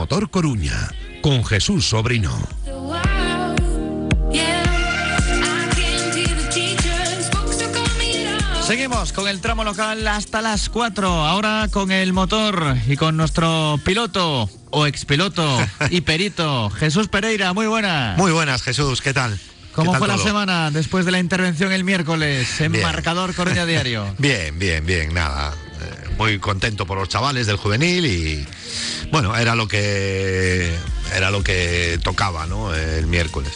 Motor 0.00 0.30
Coruña, 0.30 0.90
con 1.20 1.44
Jesús 1.44 1.86
Sobrino. 1.86 2.34
Seguimos 8.66 9.12
con 9.12 9.28
el 9.28 9.42
tramo 9.42 9.62
local 9.62 10.08
hasta 10.08 10.40
las 10.40 10.70
4, 10.70 11.06
ahora 11.06 11.68
con 11.70 11.90
el 11.90 12.14
motor 12.14 12.78
y 12.88 12.96
con 12.96 13.18
nuestro 13.18 13.78
piloto 13.84 14.48
o 14.70 14.86
expiloto 14.86 15.58
y 15.90 16.00
perito, 16.00 16.70
Jesús 16.70 17.08
Pereira, 17.08 17.52
muy 17.52 17.66
buenas. 17.66 18.16
Muy 18.16 18.32
buenas, 18.32 18.62
Jesús, 18.62 19.02
¿qué 19.02 19.12
tal? 19.12 19.38
¿Cómo 19.72 19.94
fue 19.94 20.08
la 20.08 20.16
semana 20.16 20.70
después 20.70 21.04
de 21.04 21.12
la 21.12 21.18
intervención 21.18 21.72
el 21.72 21.84
miércoles 21.84 22.58
en 22.62 22.80
Marcador 22.80 23.34
Coruña 23.34 23.66
Diario? 23.66 24.14
Bien, 24.18 24.58
bien, 24.58 24.86
bien, 24.86 25.12
nada. 25.12 25.52
Eh, 25.80 26.10
muy 26.18 26.38
contento 26.38 26.86
por 26.86 26.98
los 26.98 27.08
chavales 27.08 27.46
del 27.46 27.56
juvenil 27.56 28.06
y 28.06 28.46
bueno, 29.10 29.36
era 29.36 29.54
lo 29.54 29.66
que 29.68 30.72
era 31.14 31.30
lo 31.30 31.42
que 31.42 31.98
tocaba, 32.02 32.46
¿no? 32.46 32.74
El 32.74 33.06
miércoles. 33.06 33.52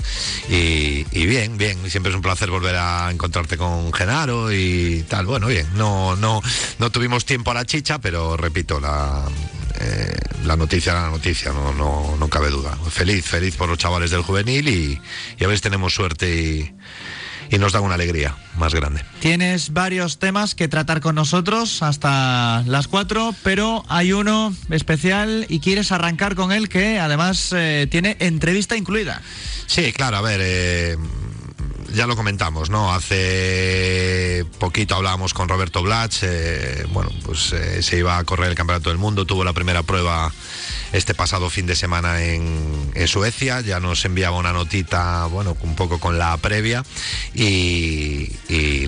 Y, 0.48 1.04
bien, 1.26 1.56
bien. 1.56 1.78
Siempre 1.90 2.10
es 2.10 2.16
un 2.16 2.22
placer 2.22 2.50
volver 2.50 2.76
a 2.76 3.10
encontrarte 3.10 3.56
con 3.56 3.92
Genaro 3.92 4.52
y 4.52 5.04
tal. 5.08 5.26
Bueno, 5.26 5.46
bien. 5.46 5.66
No, 5.74 6.16
no, 6.16 6.42
no 6.78 6.90
tuvimos 6.90 7.24
tiempo 7.24 7.52
a 7.52 7.54
la 7.54 7.64
chicha, 7.64 8.00
pero 8.00 8.36
repito, 8.36 8.80
la, 8.80 9.24
eh, 9.80 10.16
la 10.44 10.56
noticia 10.56 10.94
la 10.94 11.10
noticia, 11.10 11.52
no, 11.52 11.72
no, 11.72 12.16
no 12.18 12.28
cabe 12.28 12.50
duda. 12.50 12.76
Feliz, 12.90 13.24
feliz 13.24 13.56
por 13.56 13.68
los 13.68 13.78
chavales 13.78 14.10
del 14.10 14.22
juvenil 14.22 14.68
y, 14.68 15.00
y 15.38 15.44
a 15.44 15.46
ver 15.46 15.56
si 15.56 15.62
tenemos 15.62 15.94
suerte 15.94 16.28
y 16.34 16.74
y 17.50 17.58
nos 17.58 17.72
da 17.72 17.80
una 17.80 17.94
alegría 17.94 18.36
más 18.56 18.74
grande. 18.74 19.02
Tienes 19.20 19.72
varios 19.72 20.18
temas 20.18 20.54
que 20.54 20.68
tratar 20.68 21.00
con 21.00 21.14
nosotros 21.14 21.82
hasta 21.82 22.62
las 22.66 22.88
4, 22.88 23.34
pero 23.42 23.84
hay 23.88 24.12
uno 24.12 24.54
especial 24.70 25.46
y 25.48 25.60
quieres 25.60 25.92
arrancar 25.92 26.34
con 26.34 26.52
él 26.52 26.68
que 26.68 26.98
además 26.98 27.50
eh, 27.52 27.86
tiene 27.90 28.16
entrevista 28.20 28.76
incluida. 28.76 29.22
Sí, 29.66 29.92
claro, 29.92 30.18
a 30.18 30.22
ver, 30.22 30.40
eh, 30.42 30.96
ya 31.94 32.06
lo 32.06 32.16
comentamos, 32.16 32.70
¿no? 32.70 32.92
Hace 32.92 34.44
poquito 34.58 34.96
hablábamos 34.96 35.34
con 35.34 35.48
Roberto 35.48 35.82
Blach, 35.82 36.22
eh, 36.22 36.86
bueno, 36.90 37.10
pues 37.24 37.54
se 37.80 37.98
iba 37.98 38.18
a 38.18 38.24
correr 38.24 38.50
el 38.50 38.54
Campeonato 38.54 38.90
del 38.90 38.98
Mundo, 38.98 39.24
tuvo 39.24 39.44
la 39.44 39.52
primera 39.52 39.82
prueba 39.82 40.32
este 40.94 41.12
pasado 41.12 41.50
fin 41.50 41.66
de 41.66 41.74
semana 41.74 42.22
en, 42.22 42.84
Suecia. 43.08 43.60
Ya 43.60 43.80
nos 43.80 44.04
enviaba 44.04 44.38
una 44.38 44.52
notita, 44.52 45.26
bueno, 45.26 45.56
un 45.60 45.74
poco 45.74 45.98
con 45.98 46.18
la 46.18 46.36
previa. 46.36 46.84
Y, 47.34 48.30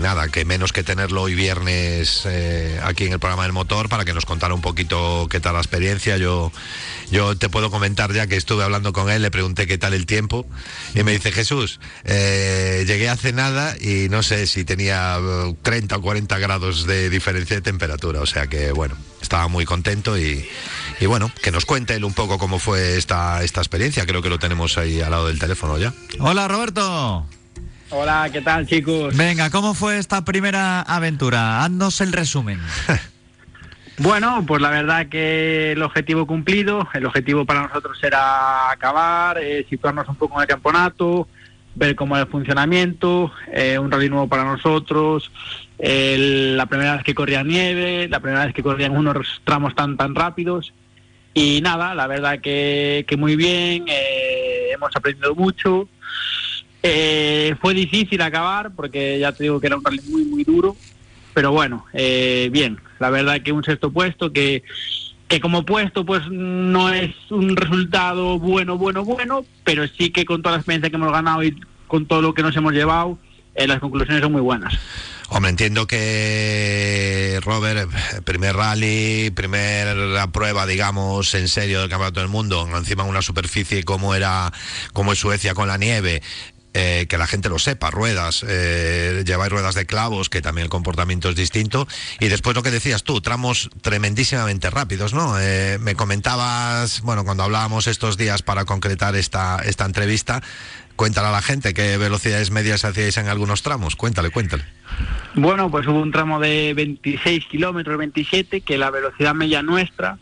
nada, 0.01 0.29
que 0.29 0.45
menos 0.45 0.73
que 0.73 0.85
tenerlo 0.85 1.23
hoy 1.23 1.35
viernes 1.35 2.23
eh, 2.25 2.81
aquí 2.85 3.07
en 3.07 3.13
el 3.13 3.19
programa 3.19 3.43
del 3.43 3.53
motor 3.53 3.89
para 3.89 4.05
que 4.05 4.15
nos 4.15 4.25
contara 4.25 4.55
un 4.55 4.61
poquito 4.61 5.27
qué 5.29 5.41
tal 5.41 5.55
la 5.55 5.61
experiencia. 5.61 6.17
Yo, 6.17 6.53
yo 7.11 7.37
te 7.37 7.49
puedo 7.49 7.71
comentar 7.71 8.13
ya 8.13 8.27
que 8.27 8.37
estuve 8.37 8.63
hablando 8.63 8.93
con 8.93 9.11
él, 9.11 9.23
le 9.23 9.31
pregunté 9.33 9.67
qué 9.67 9.77
tal 9.77 9.93
el 9.93 10.07
tiempo 10.07 10.47
y 10.95 11.03
me 11.03 11.13
dice, 11.13 11.33
Jesús, 11.33 11.81
eh, 12.05 12.85
llegué 12.97 13.11
hace 13.11 13.35
nada 13.35 13.75
y 13.79 14.09
no 14.09 14.23
sé 14.23 14.47
si 14.47 14.65
tenía 14.65 15.19
30 15.61 15.97
o 15.99 16.01
40 16.01 16.39
grados 16.39 16.87
de 16.87 17.11
diferencia 17.11 17.57
de 17.57 17.61
temperatura. 17.61 18.23
O 18.23 18.27
sea 18.27 18.47
que, 18.47 18.73
bueno, 18.73 18.97
estaba 19.21 19.49
muy 19.49 19.67
contento 19.67 20.17
y, 20.17 20.49
y 20.99 21.05
bueno, 21.05 21.31
que 21.43 21.51
nos 21.51 21.67
cuente 21.67 21.95
él 21.95 22.05
un 22.05 22.15
poco 22.15 22.39
cómo 22.39 22.59
fue 22.59 22.97
esta, 22.97 23.43
esta 23.43 23.61
experiencia. 23.61 24.07
Creo 24.07 24.23
que 24.23 24.31
lo 24.31 24.39
tenemos 24.39 24.79
ahí 24.79 25.03
al 25.03 25.11
lado 25.11 25.27
del 25.27 25.39
teléfono 25.39 25.77
ya. 25.77 25.93
Hola, 26.21 26.49
Roberto. 26.49 27.27
Hola, 27.91 28.31
¿qué 28.33 28.41
tal, 28.41 28.67
chicos? 28.67 29.15
Venga, 29.15 29.51
¿cómo 29.51 29.75
fue 29.75 29.99
esta 29.99 30.25
primera 30.25 30.81
aventura? 30.81 31.65
Haznos 31.65 32.01
el 32.01 32.13
resumen. 32.15 32.61
Bueno, 33.99 34.45
pues 34.47 34.61
la 34.61 34.69
verdad 34.69 35.07
que 35.09 35.73
el 35.73 35.83
objetivo 35.83 36.27
cumplido, 36.27 36.87
el 36.93 37.07
objetivo 37.07 37.47
para 37.47 37.63
nosotros 37.63 37.99
era 38.05 38.71
acabar, 38.71 39.39
eh, 39.39 39.65
situarnos 39.71 40.07
un 40.07 40.17
poco 40.17 40.35
en 40.37 40.43
el 40.43 40.47
campeonato, 40.47 41.27
ver 41.77 41.95
cómo 41.95 42.17
el 42.17 42.27
funcionamiento, 42.27 43.31
eh, 43.53 43.79
un 43.79 43.91
rally 43.91 44.09
nuevo 44.09 44.29
para 44.29 44.45
nosotros, 44.45 45.31
la 45.79 46.67
primera 46.67 46.95
vez 46.95 47.05
que 47.05 47.15
corría 47.15 47.43
nieve, 47.43 48.09
la 48.09 48.21
primera 48.21 48.47
vez 48.47 48.55
que 48.55 48.63
corrían 48.63 48.97
unos 48.97 49.43
tramos 49.45 49.75
tan 49.75 49.97
tan 49.97 50.15
rápidos 50.15 50.73
y 51.39 51.61
nada, 51.61 51.95
la 51.95 52.07
verdad 52.07 52.41
que, 52.41 53.05
muy 53.19 53.37
bien, 53.37 53.85
eh, 53.89 54.71
hemos 54.73 54.97
aprendido 54.97 55.35
mucho. 55.35 55.87
Eh, 56.83 57.55
fue 57.61 57.75
difícil 57.75 58.23
acabar 58.23 58.71
porque 58.75 59.19
ya 59.19 59.33
te 59.33 59.43
digo 59.43 59.61
que 59.61 59.67
era 59.67 59.77
un 59.77 59.85
rally 59.85 60.01
muy, 60.09 60.25
muy 60.25 60.45
duro, 60.45 60.75
pero 61.35 61.53
bueno, 61.53 61.85
eh, 61.93 62.49
bien, 62.51 62.81
la 62.99 63.11
verdad 63.11 63.43
que 63.43 63.53
un 63.53 63.63
sexto 63.63 63.91
puesto 63.91 64.33
que, 64.33 64.63
que 65.29 65.41
como 65.41 65.65
puesto 65.65 66.05
pues 66.05 66.23
no 66.31 66.93
es 66.93 67.15
un 67.31 67.57
resultado 67.57 68.39
bueno, 68.39 68.79
bueno, 68.79 69.05
bueno, 69.05 69.45
pero 69.65 69.87
sí 69.89 70.11
que 70.11 70.25
con 70.25 70.43
toda 70.43 70.53
la 70.53 70.59
experiencia 70.59 70.91
que 70.91 70.97
hemos 70.97 71.13
ganado 71.13 71.43
y 71.43 71.59
con 71.87 72.07
todo 72.07 72.23
lo 72.23 72.35
que 72.35 72.43
nos 72.43 72.57
hemos 72.57 72.73
llevado, 72.73 73.19
las 73.55 73.81
conclusiones 73.81 74.23
son 74.23 74.33
muy 74.33 74.41
buenas. 74.41 74.75
Hombre, 75.29 75.51
entiendo 75.51 75.89
que 75.89 77.41
Robert, 77.43 77.91
primer 78.25 78.55
rally, 78.55 79.31
primera 79.35 80.31
prueba, 80.31 80.67
digamos, 80.67 81.35
en 81.35 81.49
serio 81.49 81.81
del 81.81 81.91
Campeonato 81.91 82.21
del 82.21 82.29
Mundo, 82.29 82.69
encima 82.77 83.03
de 83.03 83.11
una 83.11 83.23
superficie 83.23 83.83
como 83.83 84.15
era, 84.15 84.53
como 84.93 85.13
es 85.13 85.19
Suecia 85.19 85.55
con 85.55 85.67
la 85.67 85.79
nieve, 85.79 86.23
eh, 86.79 87.07
que 87.09 87.17
la 87.17 87.27
gente 87.27 87.49
lo 87.49 87.59
sepa, 87.59 87.91
ruedas, 87.91 88.45
eh, 88.47 89.23
lleváis 89.25 89.51
ruedas 89.51 89.75
de 89.75 89.87
clavos, 89.87 90.29
que 90.29 90.43
también 90.43 90.65
el 90.65 90.69
comportamiento 90.69 91.31
es 91.31 91.35
distinto. 91.35 91.89
Y 92.21 92.29
después 92.29 92.55
lo 92.55 92.63
que 92.63 92.71
decías 92.71 93.03
tú, 93.03 93.23
tramos 93.23 93.71
tremendísimamente 93.81 94.69
rápidos, 94.69 95.15
¿no? 95.15 95.41
Eh, 95.41 95.79
me 95.81 95.95
comentabas, 95.95 97.01
bueno, 97.01 97.25
cuando 97.25 97.45
hablábamos 97.45 97.87
estos 97.87 98.19
días 98.19 98.43
para 98.43 98.67
concretar 98.67 99.17
esta, 99.17 99.63
esta 99.65 99.87
entrevista, 99.87 100.43
cuéntale 100.97 101.29
a 101.29 101.31
la 101.31 101.41
gente 101.41 101.73
qué 101.73 101.97
velocidades 101.97 102.51
medias 102.51 102.85
hacíais 102.85 103.17
en 103.17 103.29
algunos 103.29 103.63
tramos. 103.63 103.97
Cuéntale, 103.97 104.29
cuéntale. 104.29 104.65
Bueno, 105.35 105.71
pues 105.71 105.87
hubo 105.87 106.03
un 106.03 106.13
tramo 106.13 106.41
de 106.41 106.75
26 106.75 107.47
kilómetros, 107.47 107.97
27, 107.97 108.61
que 108.61 108.77
la 108.77 108.91
velocidad 108.91 109.35
media 109.35 109.63
nuestra 109.63 110.19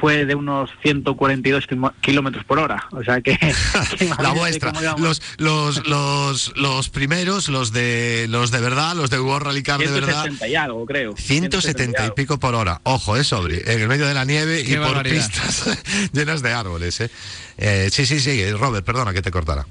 fue 0.00 0.24
de 0.26 0.34
unos 0.34 0.70
142 0.82 1.66
kilómetros 2.00 2.44
por 2.44 2.58
hora. 2.58 2.86
O 2.92 3.02
sea 3.02 3.20
que. 3.20 3.38
la 4.22 4.32
vuestra. 4.32 4.72
Los, 4.98 5.22
los, 5.38 5.86
los, 5.86 6.56
los 6.56 6.88
primeros, 6.88 7.48
los 7.48 7.72
de 7.72 8.26
los 8.28 8.50
de 8.50 8.60
verdad, 8.60 8.94
los 8.94 9.10
de 9.10 9.20
World 9.20 9.46
Rally 9.46 9.62
Car 9.62 9.78
de 9.78 9.86
verdad. 9.86 10.22
170 10.22 10.48
y 10.48 10.54
algo, 10.54 10.86
creo. 10.86 11.16
170 11.16 12.06
y 12.06 12.10
pico 12.12 12.38
por 12.38 12.54
hora. 12.54 12.80
Ojo, 12.84 13.16
es 13.16 13.26
sobre. 13.26 13.72
En 13.72 13.80
el 13.80 13.88
medio 13.88 14.06
de 14.06 14.14
la 14.14 14.24
nieve 14.24 14.62
y 14.66 14.76
por 14.76 15.02
pistas 15.02 15.78
llenas 16.12 16.42
de 16.42 16.52
árboles. 16.52 17.00
¿eh? 17.00 17.10
¿eh? 17.58 17.88
sí, 17.90 18.06
sí, 18.06 18.20
sí. 18.20 18.50
Robert, 18.52 18.84
perdona 18.84 19.12
que 19.12 19.22
te 19.22 19.30
cortara. 19.30 19.66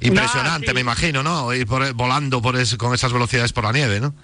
Impresionante, 0.00 0.72
me 0.74 0.80
imagino, 0.80 1.22
¿no? 1.24 1.52
Ir 1.52 1.66
volando 1.66 2.40
por 2.40 2.56
con 2.76 2.94
esas 2.94 3.12
velocidades 3.12 3.52
por 3.52 3.64
la 3.64 3.72
nieve, 3.72 4.00
¿no? 4.00 4.14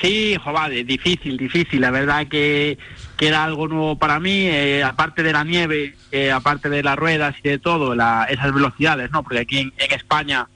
Sí, 0.00 0.36
joder, 0.42 0.84
difícil, 0.84 1.36
difícil. 1.36 1.80
La 1.80 1.90
verdad 1.90 2.26
que, 2.26 2.76
que 3.16 3.28
era 3.28 3.44
algo 3.44 3.66
nuevo 3.66 3.96
para 3.96 4.20
mí, 4.20 4.46
eh, 4.46 4.82
aparte 4.84 5.22
de 5.22 5.32
la 5.32 5.44
nieve, 5.44 5.94
eh, 6.12 6.30
aparte 6.30 6.68
de 6.68 6.82
las 6.82 6.96
ruedas 6.96 7.34
y 7.42 7.48
de 7.48 7.58
todo, 7.58 7.94
esas 7.94 8.52
velocidades, 8.52 9.10
¿no? 9.10 9.22
Porque 9.22 9.40
aquí 9.40 9.58
en, 9.58 9.72
España 9.90 10.48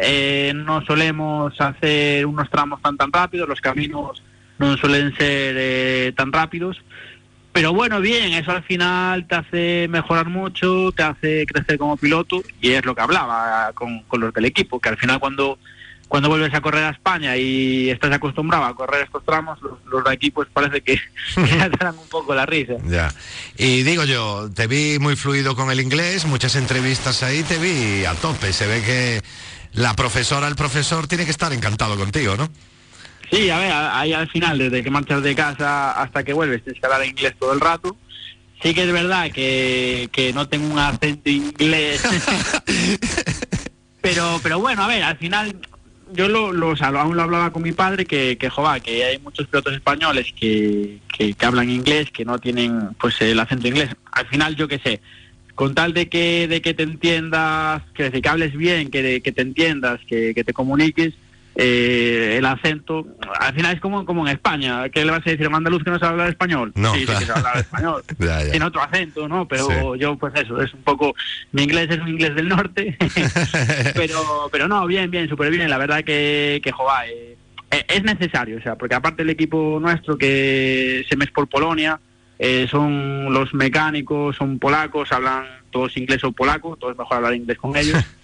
eh, 0.00 0.52
no 0.54 0.84
solemos 0.84 1.60
hacer 1.60 2.24
unos 2.24 2.48
tramos 2.48 2.80
tan 2.80 2.96
tan 2.96 3.12
rápidos, 3.12 3.48
los 3.48 3.60
caminos 3.60 4.22
no 4.58 4.76
suelen 4.76 5.14
ser 5.16 6.14
tan 6.14 6.32
rápidos. 6.32 6.82
Pero 7.52 7.74
bueno, 7.74 8.00
bien, 8.00 8.32
eso 8.32 8.52
al 8.52 8.62
final 8.62 9.26
te 9.26 9.34
hace 9.34 9.88
mejorar 9.88 10.28
mucho, 10.28 10.92
te 10.92 11.02
hace 11.02 11.44
crecer 11.46 11.78
como 11.78 11.96
piloto 11.96 12.42
y 12.60 12.70
es 12.70 12.84
lo 12.84 12.94
que 12.94 13.00
hablaba 13.02 13.72
con, 13.74 14.04
los 14.12 14.32
del 14.32 14.44
equipo, 14.44 14.78
que 14.78 14.88
al 14.88 14.96
final 14.96 15.18
cuando, 15.18 15.58
cuando 16.10 16.28
vuelves 16.28 16.52
a 16.54 16.60
correr 16.60 16.82
a 16.82 16.90
España 16.90 17.36
y 17.36 17.88
estás 17.88 18.10
acostumbrado 18.12 18.64
a 18.64 18.74
correr 18.74 19.04
estos 19.04 19.24
tramos, 19.24 19.60
los, 19.62 20.02
de 20.04 20.10
aquí 20.10 20.32
pues 20.32 20.48
parece 20.52 20.80
que, 20.80 21.00
te 21.36 21.84
dan 21.84 21.96
un 21.96 22.08
poco 22.08 22.34
la 22.34 22.44
risa. 22.44 22.74
Ya. 22.84 23.14
Y 23.56 23.84
digo 23.84 24.02
yo, 24.02 24.50
te 24.52 24.66
vi 24.66 24.98
muy 24.98 25.14
fluido 25.14 25.54
con 25.54 25.70
el 25.70 25.80
inglés, 25.80 26.26
muchas 26.26 26.56
entrevistas 26.56 27.22
ahí, 27.22 27.44
te 27.44 27.58
vi 27.58 28.04
a 28.06 28.14
tope, 28.14 28.52
se 28.52 28.66
ve 28.66 28.82
que 28.82 29.22
la 29.72 29.94
profesora, 29.94 30.48
el 30.48 30.56
profesor 30.56 31.06
tiene 31.06 31.24
que 31.24 31.30
estar 31.30 31.52
encantado 31.52 31.96
contigo, 31.96 32.36
¿no? 32.36 32.48
Sí, 33.30 33.48
a 33.48 33.58
ver, 33.60 33.70
ahí 33.72 34.12
al 34.12 34.28
final, 34.28 34.58
desde 34.58 34.82
que 34.82 34.90
marchas 34.90 35.22
de 35.22 35.36
casa 35.36 35.92
hasta 35.92 36.24
que 36.24 36.32
vuelves, 36.32 36.64
tienes 36.64 36.80
que 36.80 36.86
hablar 36.88 37.06
inglés 37.06 37.36
todo 37.38 37.52
el 37.52 37.60
rato. 37.60 37.96
Sí 38.60 38.74
que 38.74 38.82
es 38.82 38.92
verdad 38.92 39.30
que, 39.30 40.08
que 40.10 40.32
no 40.32 40.48
tengo 40.48 40.66
un 40.66 40.78
acento 40.80 41.30
inglés. 41.30 42.02
pero, 44.00 44.40
pero 44.42 44.58
bueno, 44.58 44.82
a 44.82 44.88
ver, 44.88 45.04
al 45.04 45.16
final 45.16 45.54
yo 46.12 46.28
lo, 46.28 46.52
lo 46.52 46.74
aún 46.82 47.16
lo 47.16 47.22
hablaba 47.22 47.52
con 47.52 47.62
mi 47.62 47.72
padre 47.72 48.04
que, 48.04 48.36
que 48.38 48.50
que 48.82 49.04
hay 49.04 49.18
muchos 49.18 49.46
pilotos 49.46 49.74
españoles 49.74 50.32
que, 50.38 50.98
que, 51.08 51.34
hablan 51.44 51.70
inglés, 51.70 52.10
que 52.10 52.24
no 52.24 52.38
tienen 52.38 52.90
pues 53.00 53.20
el 53.20 53.38
acento 53.38 53.68
inglés. 53.68 53.90
Al 54.12 54.26
final, 54.26 54.56
yo 54.56 54.68
qué 54.68 54.78
sé, 54.78 55.00
con 55.54 55.74
tal 55.74 55.92
de 55.94 56.08
que, 56.08 56.48
de 56.48 56.60
que 56.62 56.74
te 56.74 56.82
entiendas, 56.82 57.82
que, 57.94 58.10
que 58.10 58.28
hables 58.28 58.56
bien, 58.56 58.90
que, 58.90 59.20
que 59.20 59.32
te 59.32 59.42
entiendas, 59.42 60.00
que, 60.06 60.34
que 60.34 60.44
te 60.44 60.52
comuniques, 60.52 61.14
eh, 61.62 62.36
el 62.38 62.46
acento, 62.46 63.06
al 63.38 63.54
final 63.54 63.74
es 63.74 63.80
como, 63.82 64.06
como 64.06 64.26
en 64.26 64.32
España, 64.32 64.88
¿qué 64.88 65.04
le 65.04 65.10
vas 65.10 65.20
a 65.26 65.30
decir 65.30 65.44
a 65.44 65.48
un 65.50 65.56
andaluz 65.56 65.84
que 65.84 65.90
no 65.90 65.98
sabe 65.98 66.12
hablar 66.12 66.28
español? 66.30 66.72
No, 66.74 66.94
sí, 66.94 67.00
sí 67.00 67.06
que 67.06 67.26
sabe 67.26 67.40
hablar 67.40 67.58
español, 67.58 68.02
Ya, 68.18 68.42
ya. 68.42 68.50
tiene 68.50 68.64
otro 68.64 68.80
acento, 68.80 69.28
¿no? 69.28 69.46
Pero 69.46 69.94
yo, 69.94 70.16
pues 70.16 70.32
eso, 70.36 70.60
es 70.62 70.72
un 70.72 70.82
poco, 70.82 71.14
mi 71.52 71.64
inglés 71.64 71.88
es 71.90 71.98
un 71.98 72.08
inglés 72.08 72.34
del 72.34 72.48
norte, 72.48 72.96
pero 73.94 74.48
pero 74.50 74.68
no, 74.68 74.86
bien, 74.86 75.10
bien, 75.10 75.28
súper 75.28 75.50
bien, 75.50 75.68
la 75.68 75.76
verdad 75.76 76.02
que, 76.02 76.60
que 76.64 76.72
joder, 76.72 77.10
eh, 77.10 77.36
eh, 77.70 77.84
es 77.88 78.02
necesario, 78.04 78.56
o 78.56 78.62
sea, 78.62 78.76
porque 78.76 78.94
aparte 78.94 79.22
el 79.22 79.30
equipo 79.30 79.78
nuestro 79.80 80.16
que 80.16 81.04
se 81.08 81.16
mes 81.16 81.30
por 81.30 81.46
Polonia, 81.46 82.00
eh, 82.38 82.66
son 82.70 83.32
los 83.34 83.52
mecánicos, 83.52 84.34
son 84.36 84.58
polacos, 84.58 85.12
hablan 85.12 85.44
todos 85.70 85.94
inglés 85.98 86.24
o 86.24 86.32
polaco, 86.32 86.74
todo 86.76 86.90
es 86.90 86.96
mejor 86.96 87.18
hablar 87.18 87.34
inglés 87.34 87.58
con 87.58 87.76
ellos. 87.76 88.02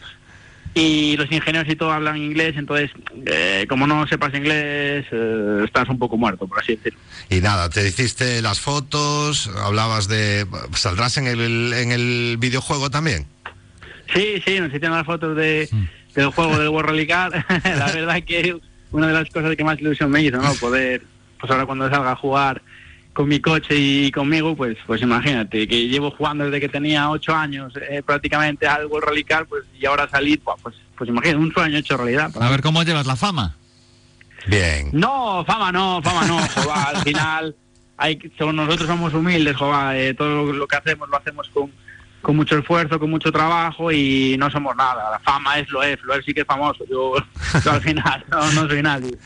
Y 0.79 1.17
los 1.17 1.33
ingenieros 1.33 1.73
y 1.73 1.75
todo 1.75 1.91
hablan 1.91 2.19
inglés, 2.19 2.55
entonces, 2.59 2.91
eh, 3.25 3.65
como 3.67 3.87
no 3.87 4.07
sepas 4.07 4.35
inglés, 4.35 5.07
eh, 5.11 5.63
estás 5.65 5.89
un 5.89 5.99
poco 5.99 6.19
muerto, 6.19 6.47
por 6.47 6.61
así 6.61 6.77
decirlo. 6.77 6.99
Y 7.31 7.41
nada, 7.41 7.71
te 7.71 7.89
hiciste 7.89 8.43
las 8.43 8.61
fotos, 8.61 9.51
hablabas 9.57 10.07
de... 10.07 10.47
¿Saldrás 10.75 11.17
en 11.17 11.29
el, 11.29 11.73
en 11.73 11.93
el 11.93 12.37
videojuego 12.39 12.91
también? 12.91 13.25
Sí, 14.13 14.43
sí, 14.45 14.61
nos 14.61 14.69
hicieron 14.69 14.99
las 14.99 15.07
fotos 15.07 15.35
de, 15.35 15.67
del 16.15 16.27
juego 16.27 16.59
del 16.59 16.69
World 16.69 16.91
Rally 16.91 17.07
Car. 17.07 17.47
la 17.65 17.91
verdad 17.93 18.23
que 18.23 18.59
una 18.93 19.07
de 19.07 19.15
las 19.15 19.31
cosas 19.31 19.57
que 19.57 19.65
más 19.65 19.81
ilusión 19.81 20.11
me 20.11 20.21
hizo, 20.21 20.37
¿no? 20.37 20.53
Poder, 20.57 21.01
pues 21.41 21.51
ahora 21.51 21.65
cuando 21.65 21.89
salga 21.89 22.13
a 22.13 22.17
jugar 22.17 22.61
con 23.17 23.29
mi 23.29 23.41
coche 23.41 23.75
y 23.75 24.13
conmigo, 24.13 24.55
pues 24.55 24.77
pues 24.87 25.01
imagínate, 25.01 25.67
que 25.67 25.89
llevo 25.89 26.11
jugando 26.11 26.45
desde 26.45 26.61
que 26.61 26.69
tenía 26.69 27.09
ocho 27.09 27.35
años 27.35 27.73
eh, 27.89 28.03
prácticamente 28.05 28.67
al 28.67 28.85
World 28.85 29.09
Rally 29.09 29.25
Car, 29.25 29.47
pues 29.47 29.65
y 29.81 29.87
ahora 29.87 30.07
salir, 30.07 30.39
pues 30.41 30.77
pues 30.99 31.09
imagínate, 31.09 31.39
un 31.39 31.51
sueño 31.51 31.79
hecho 31.79 31.97
realidad. 31.97 32.31
A 32.39 32.51
ver 32.51 32.61
cómo 32.61 32.83
llevas 32.83 33.07
la 33.07 33.17
fama. 33.17 33.57
Bien. 34.47 34.91
No, 34.93 35.43
fama 35.47 35.73
no, 35.73 36.03
fama 36.03 36.27
no, 36.27 36.39
joder, 36.55 36.95
al 36.95 37.03
final 37.03 37.57
hay, 37.97 38.19
nosotros 38.39 38.87
somos 38.87 39.15
humildes, 39.15 39.57
joder, 39.57 39.97
eh, 39.97 40.13
todo 40.13 40.45
lo, 40.45 40.53
lo 40.53 40.69
que 40.69 40.77
hacemos 40.77 41.09
lo 41.09 41.17
hacemos 41.17 41.49
con, 41.49 41.73
con 42.21 42.37
mucho 42.37 42.59
esfuerzo, 42.59 43.01
con 43.01 43.09
mucho 43.09 43.33
trabajo 43.33 43.91
y 43.91 44.37
no 44.39 44.51
somos 44.51 44.77
nada. 44.77 45.13
La 45.13 45.21
fama 45.21 45.59
es 45.59 45.71
lo 45.71 45.83
es, 45.83 45.99
lo 46.03 46.13
es 46.13 46.23
sí 46.23 46.35
que 46.35 46.43
es 46.43 46.47
famoso, 46.47 46.85
yo, 46.87 47.15
yo 47.65 47.71
al 47.73 47.81
final 47.81 48.23
no, 48.31 48.53
no 48.53 48.69
soy 48.69 48.83
nadie. 48.83 49.17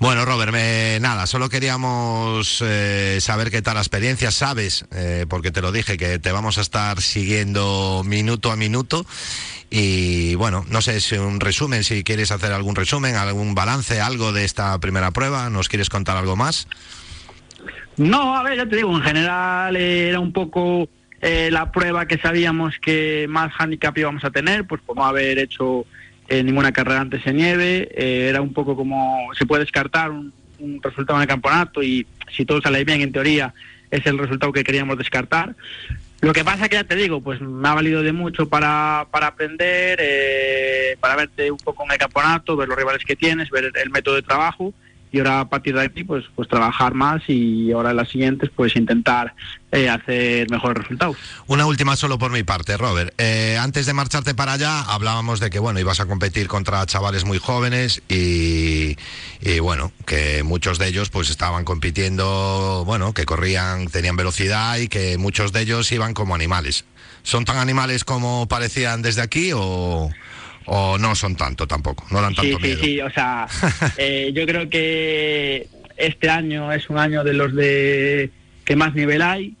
Bueno, 0.00 0.24
Robert, 0.24 0.52
me- 0.52 0.98
nada, 1.00 1.26
solo 1.26 1.48
queríamos 1.48 2.62
eh, 2.64 3.18
saber 3.20 3.50
qué 3.50 3.62
tal 3.62 3.74
la 3.74 3.80
experiencia. 3.80 4.30
Sabes, 4.30 4.84
eh, 4.94 5.26
porque 5.28 5.50
te 5.50 5.60
lo 5.60 5.72
dije, 5.72 5.96
que 5.96 6.20
te 6.20 6.30
vamos 6.30 6.56
a 6.58 6.60
estar 6.60 7.00
siguiendo 7.02 8.02
minuto 8.06 8.52
a 8.52 8.56
minuto. 8.56 9.04
Y 9.70 10.36
bueno, 10.36 10.64
no 10.68 10.82
sé 10.82 11.00
si 11.00 11.16
un 11.16 11.40
resumen, 11.40 11.82
si 11.82 12.04
quieres 12.04 12.30
hacer 12.30 12.52
algún 12.52 12.76
resumen, 12.76 13.16
algún 13.16 13.56
balance, 13.56 14.00
algo 14.00 14.32
de 14.32 14.44
esta 14.44 14.78
primera 14.78 15.10
prueba. 15.10 15.50
¿Nos 15.50 15.68
quieres 15.68 15.88
contar 15.90 16.16
algo 16.16 16.36
más? 16.36 16.68
No, 17.96 18.36
a 18.36 18.44
ver, 18.44 18.56
ya 18.56 18.66
te 18.68 18.76
digo, 18.76 18.94
en 18.94 19.02
general 19.02 19.74
eh, 19.76 20.10
era 20.10 20.20
un 20.20 20.32
poco 20.32 20.88
eh, 21.20 21.48
la 21.50 21.72
prueba 21.72 22.06
que 22.06 22.18
sabíamos 22.18 22.74
que 22.80 23.26
más 23.28 23.50
handicap 23.58 23.98
íbamos 23.98 24.22
a 24.24 24.30
tener, 24.30 24.64
pues 24.64 24.80
por 24.86 24.96
no 24.96 25.04
haber 25.04 25.40
hecho 25.40 25.84
eh, 26.28 26.42
ninguna 26.42 26.72
carrera 26.72 27.00
antes 27.00 27.26
en 27.26 27.36
nieve, 27.36 27.88
eh, 27.94 28.28
era 28.28 28.42
un 28.42 28.52
poco 28.52 28.76
como 28.76 29.28
se 29.38 29.46
puede 29.46 29.64
descartar 29.64 30.10
un, 30.10 30.32
resultado 30.82 31.18
en 31.18 31.22
el 31.22 31.28
campeonato 31.28 31.82
y 31.82 32.04
si 32.36 32.44
todo 32.44 32.60
sale 32.60 32.84
bien 32.84 33.00
en 33.00 33.12
teoría 33.12 33.54
es 33.92 34.04
el 34.06 34.18
resultado 34.18 34.52
que 34.52 34.64
queríamos 34.64 34.98
descartar. 34.98 35.54
Lo 36.20 36.32
que 36.32 36.44
pasa 36.44 36.68
que 36.68 36.74
ya 36.74 36.84
te 36.84 36.96
digo, 36.96 37.20
pues 37.20 37.40
me 37.40 37.68
ha 37.68 37.74
valido 37.74 38.02
de 38.02 38.12
mucho 38.12 38.48
para, 38.48 39.06
para 39.12 39.28
aprender, 39.28 40.00
eh, 40.02 40.96
para 40.98 41.14
verte 41.14 41.50
un 41.52 41.58
poco 41.58 41.84
en 41.84 41.92
el 41.92 41.98
campeonato, 41.98 42.56
ver 42.56 42.68
los 42.68 42.76
rivales 42.76 43.04
que 43.04 43.14
tienes, 43.14 43.50
ver 43.50 43.70
el 43.72 43.90
método 43.90 44.16
de 44.16 44.22
trabajo 44.22 44.74
y 45.12 45.18
ahora 45.18 45.40
a 45.40 45.48
partir 45.48 45.74
de 45.74 45.82
aquí 45.82 46.04
pues 46.04 46.24
pues 46.34 46.48
trabajar 46.48 46.94
más 46.94 47.22
y 47.28 47.72
ahora 47.72 47.90
en 47.90 47.96
las 47.96 48.08
siguientes 48.08 48.50
pues 48.54 48.76
intentar 48.76 49.34
eh, 49.70 49.88
hacer 49.88 50.50
mejores 50.50 50.82
resultados. 50.82 51.16
Una 51.46 51.66
última 51.66 51.96
solo 51.96 52.18
por 52.18 52.30
mi 52.30 52.42
parte, 52.42 52.76
Robert. 52.76 53.12
Eh, 53.18 53.58
antes 53.60 53.86
de 53.86 53.92
marcharte 53.92 54.34
para 54.34 54.54
allá, 54.54 54.80
hablábamos 54.82 55.40
de 55.40 55.50
que 55.50 55.58
bueno, 55.58 55.78
ibas 55.78 56.00
a 56.00 56.06
competir 56.06 56.48
contra 56.48 56.86
chavales 56.86 57.24
muy 57.24 57.38
jóvenes 57.38 58.02
y, 58.08 58.96
y, 59.40 59.58
bueno, 59.60 59.92
que 60.06 60.42
muchos 60.42 60.78
de 60.78 60.88
ellos 60.88 61.10
pues 61.10 61.30
estaban 61.30 61.64
compitiendo, 61.64 62.84
bueno, 62.86 63.12
que 63.12 63.26
corrían, 63.26 63.88
tenían 63.88 64.16
velocidad 64.16 64.78
y 64.78 64.88
que 64.88 65.18
muchos 65.18 65.52
de 65.52 65.60
ellos 65.60 65.92
iban 65.92 66.14
como 66.14 66.34
animales. 66.34 66.84
¿Son 67.22 67.44
tan 67.44 67.58
animales 67.58 68.04
como 68.04 68.48
parecían 68.48 69.02
desde 69.02 69.20
aquí 69.20 69.50
o, 69.54 70.10
o 70.68 70.98
no 70.98 71.14
son 71.14 71.34
tanto 71.36 71.66
tampoco? 71.66 72.04
No 72.10 72.20
dan 72.20 72.34
Sí, 72.34 72.36
tanto 72.52 72.56
sí, 72.58 72.62
miedo. 72.62 72.80
sí, 72.82 73.00
o 73.00 73.10
sea, 73.10 73.46
eh, 73.96 74.30
yo 74.34 74.44
creo 74.46 74.68
que 74.68 75.66
este 75.96 76.28
año 76.30 76.72
es 76.72 76.88
un 76.90 76.98
año 76.98 77.24
de 77.24 77.32
los 77.34 77.54
de 77.54 78.30
que 78.64 78.76
más 78.76 78.94
nivel 78.94 79.22
hay. 79.22 79.54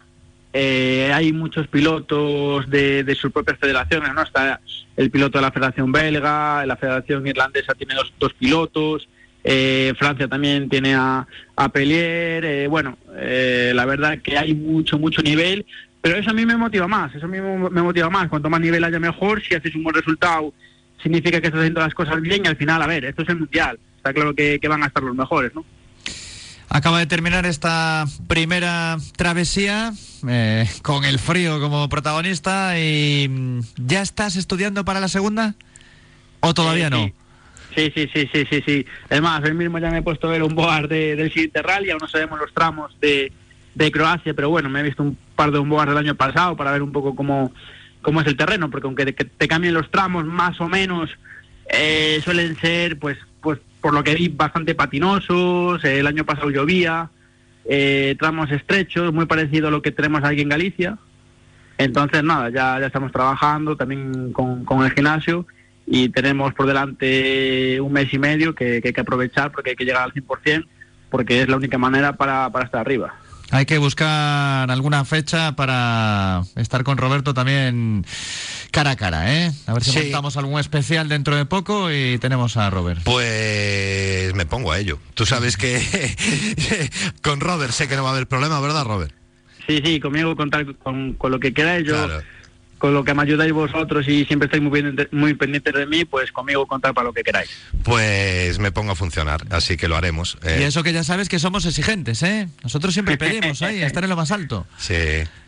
Eh, 0.52 1.10
hay 1.14 1.32
muchos 1.32 1.66
pilotos 1.68 2.68
de, 2.70 3.04
de 3.04 3.14
sus 3.14 3.30
propias 3.32 3.58
federaciones, 3.58 4.12
¿no? 4.14 4.22
Está 4.22 4.60
el 4.96 5.10
piloto 5.10 5.38
de 5.38 5.42
la 5.42 5.52
Federación 5.52 5.92
Belga, 5.92 6.64
la 6.66 6.76
Federación 6.76 7.26
Irlandesa 7.26 7.74
tiene 7.74 7.94
dos, 7.94 8.12
dos 8.18 8.32
pilotos, 8.34 9.08
eh, 9.44 9.92
Francia 9.98 10.26
también 10.26 10.68
tiene 10.68 10.94
a, 10.94 11.26
a 11.54 11.68
Pellier, 11.68 12.44
eh, 12.44 12.66
bueno, 12.66 12.98
eh, 13.16 13.72
la 13.74 13.84
verdad 13.84 14.18
que 14.20 14.36
hay 14.36 14.54
mucho, 14.54 14.98
mucho 14.98 15.22
nivel, 15.22 15.64
pero 16.00 16.16
eso 16.16 16.30
a 16.30 16.34
mí 16.34 16.44
me 16.44 16.56
motiva 16.56 16.88
más, 16.88 17.14
eso 17.14 17.26
a 17.26 17.28
mí 17.28 17.38
me 17.40 17.82
motiva 17.82 18.10
más, 18.10 18.28
cuanto 18.28 18.50
más 18.50 18.60
nivel 18.60 18.82
haya 18.82 18.98
mejor, 18.98 19.40
si 19.42 19.54
haces 19.54 19.74
un 19.76 19.84
buen 19.84 19.94
resultado 19.94 20.52
significa 21.02 21.40
que 21.40 21.46
estás 21.48 21.60
haciendo 21.60 21.80
las 21.80 21.94
cosas 21.94 22.20
bien 22.20 22.42
y 22.44 22.48
al 22.48 22.56
final, 22.56 22.82
a 22.82 22.86
ver, 22.86 23.04
esto 23.04 23.22
es 23.22 23.28
el 23.28 23.36
mundial, 23.38 23.78
está 23.96 24.12
claro 24.12 24.34
que, 24.34 24.58
que 24.60 24.68
van 24.68 24.82
a 24.82 24.86
estar 24.86 25.02
los 25.02 25.14
mejores, 25.14 25.54
¿no? 25.54 25.64
Acaba 26.70 26.98
de 26.98 27.06
terminar 27.06 27.46
esta 27.46 28.04
primera 28.26 28.98
travesía 29.16 29.92
eh, 30.28 30.68
con 30.82 31.04
el 31.06 31.18
frío 31.18 31.60
como 31.60 31.88
protagonista 31.88 32.78
y 32.78 33.26
mm, 33.28 33.60
¿ya 33.86 34.02
estás 34.02 34.36
estudiando 34.36 34.84
para 34.84 35.00
la 35.00 35.08
segunda? 35.08 35.54
¿O 36.40 36.52
todavía 36.52 36.88
Eh, 36.88 36.90
no? 36.90 37.10
Sí, 37.74 37.92
sí, 37.94 38.08
sí, 38.12 38.28
sí, 38.32 38.44
sí, 38.50 38.62
sí. 38.66 38.86
Es 39.08 39.20
más, 39.22 39.42
hoy 39.44 39.54
mismo 39.54 39.78
ya 39.78 39.90
me 39.90 39.98
he 39.98 40.02
puesto 40.02 40.28
a 40.28 40.32
ver 40.32 40.42
un 40.42 40.54
board 40.54 40.88
de- 40.88 41.16
del 41.16 41.32
siguiente 41.32 41.62
rally, 41.62 41.90
aún 41.90 42.00
no 42.02 42.08
sabemos 42.08 42.38
los 42.38 42.52
tramos 42.52 42.94
de, 43.00 43.32
de 43.74 43.90
Croacia, 43.92 44.34
pero 44.34 44.50
bueno, 44.50 44.68
me 44.68 44.80
he 44.80 44.82
visto 44.82 45.02
un 45.02 45.16
par 45.36 45.50
de 45.52 45.58
un 45.58 45.68
board 45.70 45.88
del 45.88 45.98
año 45.98 46.14
pasado 46.16 46.54
para 46.56 46.72
ver 46.72 46.82
un 46.82 46.92
poco 46.92 47.14
cómo, 47.14 47.52
cómo 48.02 48.20
es 48.20 48.26
el 48.26 48.36
terreno, 48.36 48.70
porque 48.70 48.86
aunque 48.86 49.06
te, 49.06 49.12
te 49.12 49.48
cambien 49.48 49.74
los 49.74 49.90
tramos 49.90 50.24
más 50.24 50.60
o 50.60 50.68
menos, 50.68 51.10
eh, 51.68 52.20
suelen 52.24 52.56
ser, 52.56 52.98
pues, 52.98 53.18
pues 53.40 53.58
por 53.80 53.94
lo 53.94 54.02
que 54.02 54.14
vi, 54.14 54.28
bastante 54.28 54.74
patinosos, 54.74 55.84
eh, 55.84 56.00
el 56.00 56.06
año 56.06 56.24
pasado 56.24 56.50
llovía, 56.50 57.10
eh, 57.64 58.16
tramos 58.18 58.50
estrechos, 58.50 59.12
muy 59.12 59.26
parecido 59.26 59.68
a 59.68 59.70
lo 59.70 59.82
que 59.82 59.92
tenemos 59.92 60.24
aquí 60.24 60.40
en 60.40 60.48
Galicia. 60.48 60.98
Entonces, 61.76 62.24
nada, 62.24 62.50
ya, 62.50 62.80
ya 62.80 62.86
estamos 62.86 63.12
trabajando 63.12 63.76
también 63.76 64.32
con, 64.32 64.64
con 64.64 64.84
el 64.84 64.92
gimnasio 64.92 65.46
y 65.86 66.08
tenemos 66.08 66.52
por 66.54 66.66
delante 66.66 67.80
un 67.80 67.92
mes 67.92 68.12
y 68.12 68.18
medio 68.18 68.54
que, 68.54 68.80
que 68.82 68.88
hay 68.88 68.94
que 68.94 69.00
aprovechar 69.00 69.52
porque 69.52 69.70
hay 69.70 69.76
que 69.76 69.84
llegar 69.84 70.02
al 70.02 70.12
100% 70.12 70.66
porque 71.10 71.42
es 71.42 71.48
la 71.48 71.56
única 71.56 71.78
manera 71.78 72.16
para, 72.16 72.50
para 72.50 72.64
estar 72.64 72.80
arriba. 72.80 73.14
Hay 73.50 73.64
que 73.64 73.78
buscar 73.78 74.70
alguna 74.70 75.04
fecha 75.06 75.56
para 75.56 76.42
estar 76.56 76.84
con 76.84 76.98
Roberto 76.98 77.32
también 77.32 78.04
cara 78.70 78.90
a 78.90 78.96
cara, 78.96 79.34
¿eh? 79.34 79.52
A 79.66 79.72
ver 79.72 79.82
si 79.82 79.90
Sí. 79.92 79.98
montamos 80.00 80.36
algún 80.36 80.60
especial 80.60 81.08
dentro 81.08 81.34
de 81.34 81.46
poco 81.46 81.90
y 81.90 82.18
tenemos 82.18 82.58
a 82.58 82.68
Robert. 82.68 83.00
Pues 83.04 84.34
me 84.34 84.44
pongo 84.44 84.70
a 84.72 84.78
ello. 84.78 84.98
Tú 85.14 85.24
sabes 85.24 85.56
que 85.56 85.80
con 87.22 87.40
Robert 87.40 87.72
sé 87.72 87.88
que 87.88 87.96
no 87.96 88.02
va 88.02 88.10
a 88.10 88.12
haber 88.12 88.28
problema, 88.28 88.60
¿verdad, 88.60 88.84
Robert? 88.84 89.14
Sí, 89.66 89.80
sí, 89.84 89.98
conmigo 90.00 90.36
contar 90.36 90.66
con, 90.76 91.14
con 91.14 91.30
lo 91.30 91.40
que 91.40 91.52
queráis, 91.54 91.86
yo 91.86 91.94
Claro. 91.94 92.22
Con 92.78 92.94
lo 92.94 93.04
que 93.04 93.12
me 93.14 93.22
ayudáis 93.22 93.52
vosotros 93.52 94.06
y 94.08 94.24
siempre 94.24 94.46
estáis 94.46 94.62
muy, 94.62 94.70
pendiente- 94.80 95.08
muy 95.12 95.34
pendientes 95.34 95.74
de 95.74 95.86
mí, 95.86 96.04
pues 96.04 96.32
conmigo 96.32 96.66
contar 96.66 96.94
para 96.94 97.06
lo 97.08 97.12
que 97.12 97.22
queráis. 97.22 97.50
Pues 97.84 98.58
me 98.58 98.70
pongo 98.72 98.92
a 98.92 98.94
funcionar, 98.94 99.40
así 99.50 99.76
que 99.76 99.88
lo 99.88 99.96
haremos. 99.96 100.38
eh. 100.44 100.58
Y 100.60 100.62
eso 100.62 100.82
que 100.82 100.92
ya 100.92 101.02
sabes 101.04 101.28
que 101.28 101.38
somos 101.38 101.66
exigentes, 101.66 102.22
¿eh? 102.22 102.48
Nosotros 102.62 102.94
siempre 102.94 103.16
pedimos 103.18 103.60
ahí 103.62 103.82
estar 103.82 104.04
en 104.04 104.10
lo 104.10 104.16
más 104.16 104.30
alto. 104.30 104.66
Sí, 104.76 104.94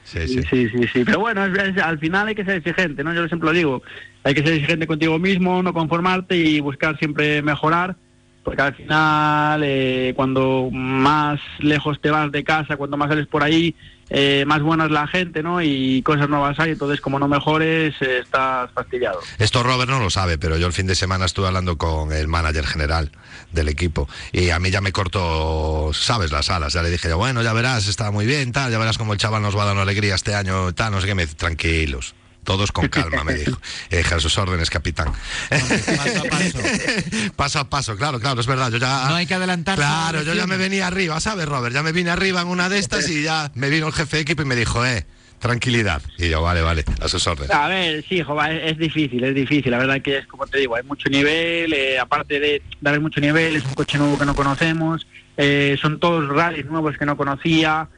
sí, 0.04 0.26
sí. 0.26 0.42
Sí, 0.50 0.68
sí, 0.68 0.84
sí, 0.92 1.04
Pero 1.04 1.20
bueno, 1.20 1.44
es- 1.46 1.56
es- 1.76 1.82
al 1.82 1.98
final 1.98 2.28
hay 2.28 2.34
que 2.34 2.44
ser 2.44 2.56
exigente, 2.56 3.04
¿no? 3.04 3.14
Yo 3.14 3.26
siempre 3.28 3.46
lo 3.48 3.52
digo, 3.52 3.82
hay 4.24 4.34
que 4.34 4.42
ser 4.42 4.54
exigente 4.54 4.86
contigo 4.86 5.18
mismo, 5.18 5.62
no 5.62 5.72
conformarte 5.72 6.36
y 6.36 6.60
buscar 6.60 6.98
siempre 6.98 7.42
mejorar, 7.42 7.96
porque 8.42 8.62
al 8.62 8.74
final, 8.74 9.62
eh, 9.64 10.12
cuando 10.16 10.70
más 10.72 11.38
lejos 11.58 12.00
te 12.00 12.10
vas 12.10 12.32
de 12.32 12.42
casa, 12.42 12.76
cuando 12.76 12.96
más 12.96 13.08
sales 13.08 13.26
por 13.26 13.42
ahí, 13.42 13.74
eh, 14.10 14.44
más 14.46 14.60
buena 14.60 14.86
es 14.86 14.90
la 14.90 15.06
gente, 15.06 15.42
¿no? 15.42 15.62
Y 15.62 16.02
cosas 16.02 16.28
nuevas 16.28 16.58
hay, 16.58 16.72
entonces 16.72 17.00
como 17.00 17.18
no 17.18 17.28
mejores, 17.28 17.94
eh, 18.00 18.18
estás 18.22 18.70
fastidiado. 18.72 19.20
Esto 19.38 19.62
Robert 19.62 19.88
no 19.88 20.00
lo 20.00 20.10
sabe, 20.10 20.36
pero 20.36 20.56
yo 20.56 20.66
el 20.66 20.72
fin 20.72 20.86
de 20.86 20.96
semana 20.96 21.24
estuve 21.24 21.46
hablando 21.46 21.78
con 21.78 22.12
el 22.12 22.26
manager 22.26 22.66
general 22.66 23.12
del 23.52 23.68
equipo 23.68 24.08
y 24.32 24.50
a 24.50 24.58
mí 24.58 24.70
ya 24.70 24.80
me 24.80 24.92
cortó, 24.92 25.92
sabes, 25.94 26.32
las 26.32 26.50
alas. 26.50 26.72
Ya 26.72 26.82
le 26.82 26.90
dije, 26.90 27.12
bueno, 27.12 27.42
ya 27.42 27.52
verás, 27.52 27.86
está 27.86 28.10
muy 28.10 28.26
bien, 28.26 28.50
tal, 28.52 28.72
ya 28.72 28.78
verás 28.78 28.98
como 28.98 29.12
el 29.12 29.18
chaval 29.18 29.42
nos 29.42 29.56
va 29.56 29.62
a 29.62 29.66
dar 29.66 29.74
una 29.74 29.82
alegría 29.82 30.16
este 30.16 30.34
año, 30.34 30.72
tal, 30.74 30.92
no 30.92 31.00
sé 31.00 31.06
qué, 31.06 31.14
me 31.14 31.26
tranquilos, 31.26 32.14
Todos 32.44 32.72
con 32.72 32.88
calma, 32.88 33.22
me 33.24 33.34
dijo. 33.34 33.60
Eh, 33.90 34.02
a 34.10 34.18
sus 34.20 34.36
órdenes, 34.38 34.70
capitán. 34.70 35.12
Paso 35.48 36.20
a 36.20 36.24
paso. 36.24 36.58
paso 37.36 37.58
a 37.60 37.68
paso, 37.70 37.96
claro, 37.96 38.18
claro, 38.20 38.40
es 38.40 38.46
verdad. 38.46 38.70
Yo 38.70 38.78
ya, 38.78 39.06
No 39.08 39.14
hay 39.16 39.26
que 39.26 39.34
adelantarse. 39.34 39.80
Claro, 39.82 40.22
yo 40.22 40.34
ya 40.34 40.46
me 40.46 40.56
venía 40.56 40.86
arriba, 40.86 41.20
¿sabes, 41.20 41.46
Robert? 41.46 41.74
Ya 41.74 41.82
me 41.82 41.92
vine 41.92 42.10
arriba 42.10 42.40
en 42.42 42.48
una 42.48 42.68
de 42.68 42.78
estas 42.78 43.08
y 43.08 43.22
ya 43.22 43.50
me 43.54 43.68
vino 43.68 43.86
el 43.86 43.92
jefe 43.92 44.16
de 44.16 44.22
equipo 44.22 44.42
y 44.42 44.46
me 44.46 44.56
dijo, 44.56 44.84
eh, 44.84 45.06
tranquilidad. 45.38 46.02
Y 46.18 46.28
yo, 46.28 46.42
vale, 46.42 46.60
vale, 46.62 46.84
a 47.00 47.08
sus 47.08 47.26
órdenes. 47.26 47.50
A 47.50 47.68
ver, 47.68 48.04
sí, 48.08 48.22
jova, 48.22 48.50
es, 48.50 48.72
es 48.72 48.78
difícil, 48.78 49.22
es 49.24 49.34
difícil. 49.34 49.70
La 49.70 49.78
verdad 49.78 50.00
que 50.02 50.18
es 50.18 50.26
como 50.26 50.46
te 50.46 50.58
digo, 50.58 50.76
hay 50.76 50.82
mucho 50.82 51.08
nivel, 51.08 51.72
eh, 51.72 51.98
aparte 51.98 52.40
de, 52.40 52.62
de 52.80 52.88
haber 52.88 53.00
mucho 53.00 53.20
nivel, 53.20 53.56
es 53.56 53.64
un 53.64 53.74
coche 53.74 53.96
nuevo 53.98 54.18
que 54.18 54.26
no 54.26 54.34
conocemos, 54.34 55.06
eh, 55.36 55.78
son 55.80 55.98
todos 56.00 56.28
rallies 56.28 56.66
nuevos 56.66 56.96
que 56.98 57.06
no 57.06 57.16
conocía. 57.16 57.88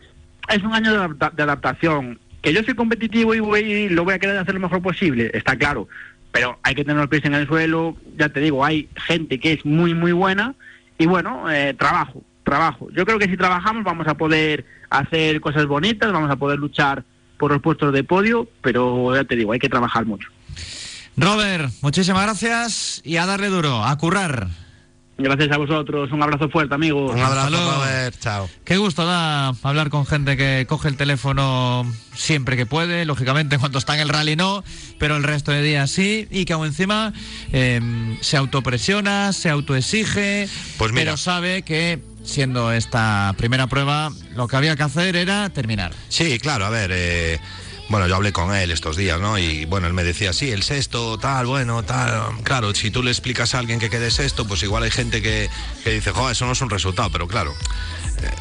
Es 0.48 0.62
un 0.64 0.74
año 0.74 0.92
de, 0.92 0.98
adapta- 0.98 1.30
de 1.34 1.42
adaptación. 1.44 2.18
Que 2.42 2.52
yo 2.52 2.62
soy 2.62 2.74
competitivo 2.74 3.34
y 3.34 3.40
voy, 3.40 3.88
lo 3.88 4.04
voy 4.04 4.14
a 4.14 4.18
querer 4.18 4.36
hacer 4.36 4.54
lo 4.54 4.60
mejor 4.60 4.82
posible, 4.82 5.30
está 5.32 5.56
claro. 5.56 5.88
Pero 6.32 6.58
hay 6.62 6.74
que 6.74 6.84
tener 6.84 6.98
los 6.98 7.08
pies 7.08 7.24
en 7.24 7.34
el 7.34 7.46
suelo, 7.46 7.96
ya 8.16 8.28
te 8.28 8.40
digo, 8.40 8.64
hay 8.64 8.88
gente 8.96 9.38
que 9.38 9.52
es 9.52 9.64
muy, 9.64 9.94
muy 9.94 10.12
buena 10.12 10.54
y 10.98 11.06
bueno, 11.06 11.50
eh, 11.50 11.74
trabajo, 11.74 12.22
trabajo. 12.44 12.88
Yo 12.92 13.04
creo 13.04 13.18
que 13.18 13.28
si 13.28 13.36
trabajamos 13.36 13.84
vamos 13.84 14.06
a 14.06 14.14
poder 14.14 14.64
hacer 14.90 15.40
cosas 15.40 15.66
bonitas, 15.66 16.12
vamos 16.12 16.30
a 16.30 16.36
poder 16.36 16.58
luchar 16.58 17.04
por 17.38 17.52
los 17.52 17.62
puestos 17.62 17.92
de 17.92 18.04
podio, 18.04 18.48
pero 18.60 19.14
ya 19.14 19.24
te 19.24 19.36
digo, 19.36 19.52
hay 19.52 19.58
que 19.58 19.68
trabajar 19.68 20.06
mucho. 20.06 20.28
Robert, 21.16 21.70
muchísimas 21.82 22.22
gracias 22.22 23.02
y 23.04 23.16
a 23.16 23.26
darle 23.26 23.48
duro, 23.48 23.84
a 23.84 23.96
currar. 23.98 24.48
Gracias 25.22 25.52
a 25.52 25.56
vosotros, 25.56 26.10
un 26.10 26.22
abrazo 26.22 26.48
fuerte, 26.48 26.74
amigos. 26.74 27.12
Un 27.14 27.20
abrazo. 27.20 27.50
Robert, 27.50 28.16
chao. 28.18 28.48
Qué 28.64 28.76
gusto 28.76 29.06
da 29.06 29.48
hablar 29.62 29.88
con 29.88 30.04
gente 30.04 30.36
que 30.36 30.66
coge 30.68 30.88
el 30.88 30.96
teléfono 30.96 31.86
siempre 32.14 32.56
que 32.56 32.66
puede, 32.66 33.04
lógicamente 33.04 33.58
cuando 33.58 33.78
está 33.78 33.94
en 33.94 34.00
el 34.00 34.08
rally 34.08 34.34
no, 34.36 34.64
pero 34.98 35.16
el 35.16 35.22
resto 35.22 35.52
de 35.52 35.62
días 35.62 35.90
sí, 35.90 36.26
y 36.30 36.44
que 36.44 36.52
aún 36.54 36.66
encima 36.66 37.12
eh, 37.52 37.80
se 38.20 38.36
autopresiona, 38.36 39.32
se 39.32 39.48
autoexige, 39.48 40.48
Pues 40.78 40.92
mira. 40.92 41.04
pero 41.04 41.16
sabe 41.16 41.62
que 41.62 42.00
siendo 42.24 42.72
esta 42.72 43.34
primera 43.36 43.66
prueba 43.66 44.10
lo 44.36 44.46
que 44.48 44.56
había 44.56 44.76
que 44.76 44.82
hacer 44.82 45.16
era 45.16 45.48
terminar. 45.50 45.92
Sí, 46.08 46.38
claro, 46.38 46.66
a 46.66 46.70
ver, 46.70 46.90
eh, 46.92 47.40
bueno, 47.92 48.06
yo 48.06 48.16
hablé 48.16 48.32
con 48.32 48.54
él 48.56 48.70
estos 48.70 48.96
días, 48.96 49.20
¿no? 49.20 49.36
Y 49.36 49.66
bueno, 49.66 49.86
él 49.86 49.92
me 49.92 50.02
decía, 50.02 50.32
sí, 50.32 50.50
el 50.50 50.62
sexto, 50.62 51.18
tal, 51.18 51.44
bueno, 51.44 51.82
tal. 51.82 52.42
Claro, 52.42 52.74
si 52.74 52.90
tú 52.90 53.02
le 53.02 53.10
explicas 53.10 53.54
a 53.54 53.58
alguien 53.58 53.78
que 53.78 53.90
quede 53.90 54.10
sexto, 54.10 54.46
pues 54.46 54.62
igual 54.62 54.82
hay 54.84 54.90
gente 54.90 55.20
que, 55.20 55.50
que 55.84 55.90
dice, 55.90 56.10
joder, 56.10 56.32
eso 56.32 56.46
no 56.46 56.52
es 56.52 56.60
un 56.62 56.70
resultado, 56.70 57.10
pero 57.12 57.28
claro. 57.28 57.54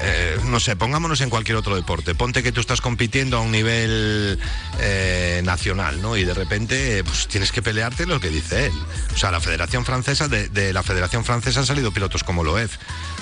eh, 0.01 0.37
no 0.45 0.59
sé, 0.59 0.75
pongámonos 0.75 1.21
en 1.21 1.29
cualquier 1.29 1.57
otro 1.57 1.75
deporte. 1.75 2.15
Ponte 2.15 2.43
que 2.43 2.51
tú 2.51 2.61
estás 2.61 2.81
compitiendo 2.81 3.37
a 3.37 3.41
un 3.41 3.51
nivel 3.51 4.39
eh, 4.79 5.41
nacional, 5.43 6.01
¿no? 6.01 6.15
Y 6.17 6.23
de 6.23 6.33
repente, 6.33 7.03
pues 7.03 7.27
tienes 7.27 7.51
que 7.51 7.61
pelearte 7.61 8.05
lo 8.05 8.19
que 8.19 8.29
dice 8.29 8.67
él. 8.67 8.73
O 9.13 9.17
sea, 9.17 9.31
la 9.31 9.41
Federación 9.41 9.85
Francesa, 9.85 10.27
de, 10.27 10.73
la 10.73 10.83
Federación 10.83 11.25
Francesa 11.25 11.59
han 11.59 11.65
salido 11.65 11.91
pilotos 11.91 12.23
como 12.23 12.43
Loeb, 12.43 12.69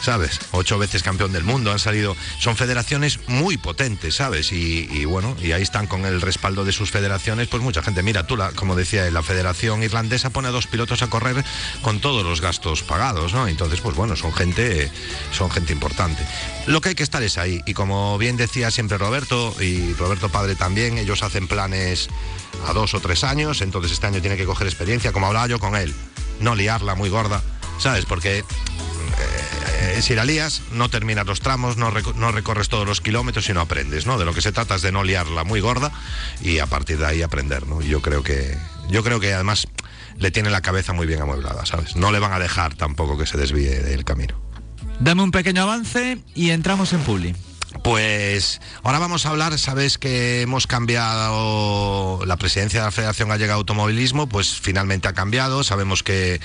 ¿sabes? 0.02 0.40
Ocho 0.52 0.78
veces 0.78 1.02
campeón 1.04 1.32
del 1.32 1.44
mundo, 1.44 1.72
han 1.72 1.80
salido. 1.80 2.16
Son 2.40 2.56
federaciones 2.56 3.20
muy 3.28 3.58
potentes, 3.58 4.16
¿sabes? 4.16 4.52
Y, 4.52 4.88
y 4.92 5.06
bueno, 5.06 5.36
y 5.42 5.54
ahí 5.54 5.64
están 5.64 5.88
con 5.88 6.06
el 6.06 6.19
respaldo 6.22 6.66
de 6.66 6.72
sus 6.72 6.92
federaciones, 6.92 7.48
pues 7.48 7.62
mucha 7.64 7.82
gente. 7.82 8.04
Mira, 8.04 8.26
tú, 8.26 8.38
la, 8.38 8.52
como 8.52 8.76
decía, 8.76 9.10
la 9.12 9.24
Federación 9.24 9.84
Irlandesa 9.84 10.30
pone 10.30 10.48
a 10.48 10.52
dos 10.52 10.68
pilotos 10.68 11.02
a 11.02 11.08
correr 11.08 11.44
con 11.82 12.00
todos 12.00 12.24
los 12.24 12.42
gastos 12.42 12.84
pagados, 12.84 13.34
¿no? 13.34 13.48
Entonces, 13.48 13.82
pues 13.82 13.96
bueno, 13.96 14.16
son 14.16 14.34
gente, 14.34 14.92
son 15.32 15.50
gente 15.52 15.74
importante. 15.74 16.26
Lo 16.68 16.82
que 16.82 16.90
hay 16.90 16.96
que 16.96 17.04
estar 17.04 17.24
es 17.24 17.38
ahí. 17.38 17.62
Y 17.66 17.74
como 17.74 18.18
bien 18.18 18.38
decía 18.38 18.72
siempre 18.72 18.98
Roberto, 18.98 19.56
y 19.60 19.94
Roberto 19.94 20.30
Padre 20.30 20.56
también, 20.56 20.98
ellos 20.98 21.24
hacen 21.24 21.48
planes 21.48 22.10
a 22.68 22.74
dos 22.74 22.94
o 22.94 23.00
tres 23.00 23.24
años, 23.24 23.62
entonces 23.62 23.92
este 23.92 24.08
año 24.08 24.22
tiene 24.22 24.38
que 24.38 24.46
coger 24.46 24.68
experiencia, 24.68 25.12
como 25.12 25.28
hablaba 25.28 25.48
yo 25.48 25.60
con 25.60 25.76
él, 25.76 25.94
no 26.40 26.56
liarla 26.56 26.96
muy 26.96 27.10
gorda, 27.10 27.42
¿sabes? 27.80 28.06
Porque 28.06 28.44
eh, 29.20 30.02
si 30.02 30.16
la 30.16 30.26
lías, 30.26 30.62
no 30.72 30.90
terminas 30.90 31.26
los 31.26 31.40
tramos, 31.42 31.78
no, 31.78 31.92
reco- 31.92 32.16
no 32.16 32.32
recorres 32.32 32.70
todos 32.70 32.88
los 32.88 33.02
kilómetros 33.02 33.50
y 33.50 33.54
no 33.54 33.62
aprendes, 33.62 34.06
¿no? 34.06 34.18
De 34.18 34.26
lo 34.26 34.34
que 34.34 34.42
se 34.42 34.52
trata 34.52 34.76
es 34.76 34.82
de 34.82 34.92
no 34.92 35.04
liarla 35.04 35.44
muy 35.44 35.60
gorda 35.60 35.92
y 36.42 36.60
a 36.60 36.66
partir 36.68 36.98
de 36.98 37.06
ahí 37.06 37.22
aprender, 37.22 37.68
¿no? 37.68 37.82
Yo 37.82 38.02
creo 38.02 38.24
que, 38.24 38.58
yo 38.90 39.04
creo 39.04 39.20
que 39.20 39.34
además 39.34 39.68
le 40.18 40.32
tiene 40.32 40.50
la 40.50 40.62
cabeza 40.62 40.94
muy 40.94 41.08
bien 41.08 41.22
amueblada, 41.22 41.66
¿sabes? 41.66 41.96
No 41.96 42.12
le 42.12 42.20
van 42.20 42.34
a 42.34 42.40
dejar 42.40 42.76
tampoco 42.76 43.18
que 43.18 43.26
se 43.26 43.38
desvíe 43.38 43.80
del 43.82 44.04
camino. 44.04 44.40
Dame 45.00 45.24
un 45.24 45.32
pequeño 45.32 45.64
avance 45.64 46.20
y 46.36 46.50
entramos 46.50 46.92
en 46.94 47.00
Publi. 47.02 47.36
Pues 47.84 48.60
ahora 48.84 49.00
vamos 49.00 49.26
a 49.26 49.30
hablar, 49.30 49.58
sabes 49.60 49.98
que 49.98 50.42
hemos 50.42 50.66
cambiado 50.68 52.20
la 52.26 52.36
presidencia 52.36 52.82
de 52.82 52.86
la 52.88 52.92
Federación 52.92 53.30
Gallega 53.30 53.54
de 53.54 53.60
Automovilismo, 53.60 54.28
pues 54.28 54.60
finalmente 54.60 55.08
ha 55.08 55.14
cambiado, 55.14 55.64
sabemos 55.64 56.04
que, 56.04 56.42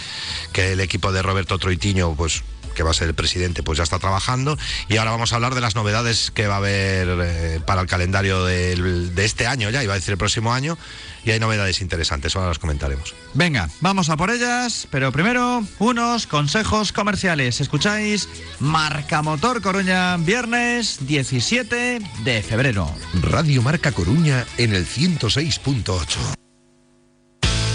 que 0.52 0.72
el 0.72 0.80
equipo 0.80 1.12
de 1.12 1.22
Roberto 1.22 1.58
Troitiño, 1.58 2.14
pues 2.14 2.44
que 2.74 2.82
va 2.82 2.90
a 2.90 2.94
ser 2.94 3.08
el 3.08 3.14
presidente, 3.14 3.62
pues 3.62 3.78
ya 3.78 3.84
está 3.84 3.98
trabajando 3.98 4.56
y 4.88 4.96
ahora 4.96 5.10
vamos 5.12 5.32
a 5.32 5.36
hablar 5.36 5.54
de 5.54 5.60
las 5.60 5.74
novedades 5.74 6.30
que 6.30 6.46
va 6.46 6.54
a 6.54 6.58
haber 6.58 7.08
eh, 7.22 7.60
para 7.66 7.80
el 7.82 7.86
calendario 7.86 8.44
del- 8.44 9.14
de 9.14 9.24
este 9.24 9.46
año 9.46 9.70
ya, 9.70 9.82
iba 9.84 9.92
a 9.92 9.96
decir 9.96 10.12
el 10.12 10.18
próximo 10.18 10.52
año, 10.52 10.76
y 11.24 11.30
hay 11.30 11.40
novedades 11.40 11.80
interesantes, 11.80 12.36
ahora 12.36 12.48
las 12.48 12.58
comentaremos. 12.58 13.14
Venga, 13.32 13.70
vamos 13.80 14.10
a 14.10 14.16
por 14.16 14.30
ellas, 14.30 14.86
pero 14.90 15.10
primero 15.12 15.64
unos 15.78 16.26
consejos 16.26 16.92
comerciales. 16.92 17.60
Escucháis 17.60 18.28
Marca 18.60 19.22
Motor 19.22 19.62
Coruña, 19.62 20.16
viernes 20.18 20.98
17 21.06 22.00
de 22.24 22.42
febrero. 22.42 22.94
Radio 23.22 23.62
Marca 23.62 23.92
Coruña 23.92 24.44
en 24.58 24.74
el 24.74 24.86
106.8. 24.86 26.04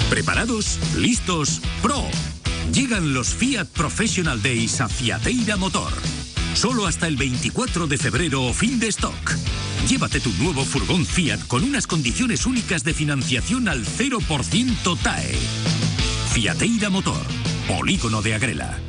¿Preparados? 0.10 0.80
¿Listos? 0.96 1.62
¡Pro! 1.82 2.04
Llegan 2.74 3.14
los 3.14 3.30
Fiat 3.30 3.68
Professional 3.68 4.42
Days 4.42 4.80
a 4.82 4.88
Fiateira 4.88 5.58
Motor. 5.58 5.92
Solo 6.54 6.86
hasta 6.86 7.08
el 7.08 7.16
24 7.16 7.88
de 7.88 7.98
febrero 7.98 8.44
o 8.44 8.54
fin 8.54 8.80
de 8.80 8.88
stock. 8.88 9.36
Llévate 9.88 10.20
tu 10.20 10.32
nuevo 10.34 10.64
furgón 10.64 11.06
Fiat 11.06 11.48
con 11.48 11.64
unas 11.64 11.88
condiciones 11.88 12.46
únicas 12.46 12.84
de 12.84 12.94
financiación 12.94 13.68
al 13.68 13.86
0% 13.86 14.98
TAE. 15.02 15.36
Fiateira 16.32 16.90
Motor. 16.90 17.26
Polígono 17.68 18.22
de 18.22 18.36
Agrela. 18.36 18.89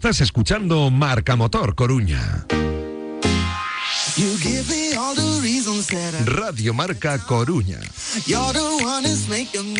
Estás 0.00 0.22
escuchando 0.22 0.90
Marca 0.90 1.36
Motor 1.36 1.74
Coruña. 1.74 2.46
You 4.16 4.34
give 4.38 4.64
me 4.70 4.96
all 4.96 5.14
the 5.14 5.42
reasons 5.42 5.88
that 5.88 6.14
I, 6.14 6.24
Radio 6.24 6.72
Marca 6.72 7.18
Coruña. 7.18 7.78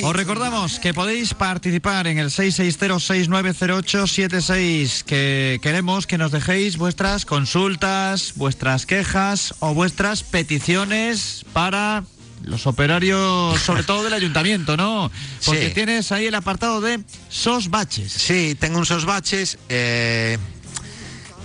Os 0.02 0.12
recordamos 0.14 0.78
que 0.78 0.92
podéis 0.92 1.32
participar 1.32 2.06
en 2.06 2.18
el 2.18 2.28
660-690876, 2.28 5.04
que 5.04 5.58
queremos 5.62 6.06
que 6.06 6.18
nos 6.18 6.32
dejéis 6.32 6.76
vuestras 6.76 7.24
consultas, 7.24 8.34
vuestras 8.36 8.84
quejas 8.84 9.54
o 9.60 9.72
vuestras 9.72 10.22
peticiones 10.22 11.46
para 11.54 12.04
los 12.44 12.66
operarios, 12.66 13.60
sobre 13.60 13.82
todo 13.82 14.02
del 14.04 14.12
ayuntamiento, 14.14 14.76
¿no? 14.76 15.10
Porque 15.44 15.68
Sí. 15.68 15.74
tienes 15.74 16.10
ahí 16.12 16.26
el 16.26 16.34
apartado 16.34 16.80
de 16.80 17.00
sos 17.28 17.68
baches. 17.70 18.12
Sí, 18.12 18.56
tengo 18.58 18.78
unos 18.78 19.04
baches. 19.04 19.58
eh, 19.68 20.38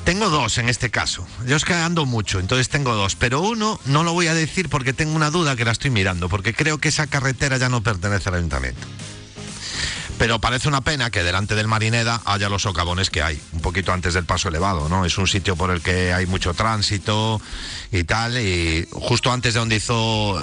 Tengo 0.06 0.30
dos 0.30 0.60
en 0.60 0.70
este 0.70 0.92
caso. 0.92 1.25
Yo 1.48 1.56
es 1.56 1.66
que 1.66 1.74
ando 1.74 2.06
mucho, 2.06 2.40
entonces 2.40 2.70
tengo 2.70 2.94
dos. 2.94 3.16
Pero 3.16 3.42
uno 3.42 3.80
no 3.86 4.04
lo 4.04 4.14
voy 4.14 4.28
a 4.28 4.36
decir 4.36 4.70
porque 4.70 4.94
tengo 4.94 5.16
una 5.16 5.32
duda 5.32 5.56
que 5.56 5.66
la 5.66 5.72
estoy 5.72 5.90
mirando, 5.90 6.30
porque 6.30 6.54
creo 6.54 6.78
que 6.78 6.90
esa 6.90 7.08
carretera 7.08 7.58
ya 7.58 7.70
no 7.70 7.82
pertenece 7.82 8.30
al 8.30 8.36
ayuntamiento. 8.36 8.86
Pero 10.17 10.39
parece 10.39 10.69
una 10.69 10.81
pena 10.81 11.10
que 11.10 11.24
delante 11.24 11.55
del 11.55 11.67
Marineda 11.67 12.22
haya 12.25 12.48
los 12.48 12.62
socavones 12.62 13.10
que 13.10 13.22
hay, 13.22 13.39
un 13.51 13.60
poquito 13.60 13.91
antes 13.91 14.13
del 14.13 14.24
paso 14.24 14.48
elevado, 14.48 14.88
¿no? 14.88 15.05
Es 15.05 15.17
un 15.17 15.27
sitio 15.27 15.57
por 15.57 15.72
el 15.72 15.81
que 15.81 16.13
hay 16.13 16.25
mucho 16.25 16.53
tránsito 16.53 17.41
y 17.91 18.05
tal, 18.05 18.38
y 18.38 18.88
justo 18.91 19.31
antes 19.31 19.53
de 19.53 19.60
donde 19.60 19.75
hizo 19.75 20.41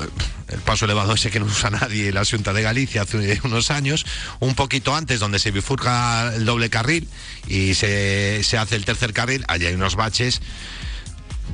el 0.48 0.60
paso 0.60 0.84
elevado 0.84 1.14
ese 1.14 1.30
que 1.30 1.40
no 1.40 1.46
usa 1.46 1.70
nadie, 1.70 2.12
la 2.12 2.24
Junta 2.24 2.52
de 2.52 2.62
Galicia 2.62 3.02
hace 3.02 3.40
unos 3.44 3.70
años, 3.70 4.04
un 4.40 4.54
poquito 4.54 4.94
antes 4.94 5.20
donde 5.20 5.38
se 5.38 5.50
bifurca 5.50 6.34
el 6.34 6.44
doble 6.44 6.68
carril 6.68 7.08
y 7.46 7.74
se, 7.74 8.42
se 8.44 8.58
hace 8.58 8.76
el 8.76 8.84
tercer 8.84 9.14
carril, 9.14 9.44
allí 9.48 9.66
hay 9.66 9.74
unos 9.74 9.96
baches 9.96 10.42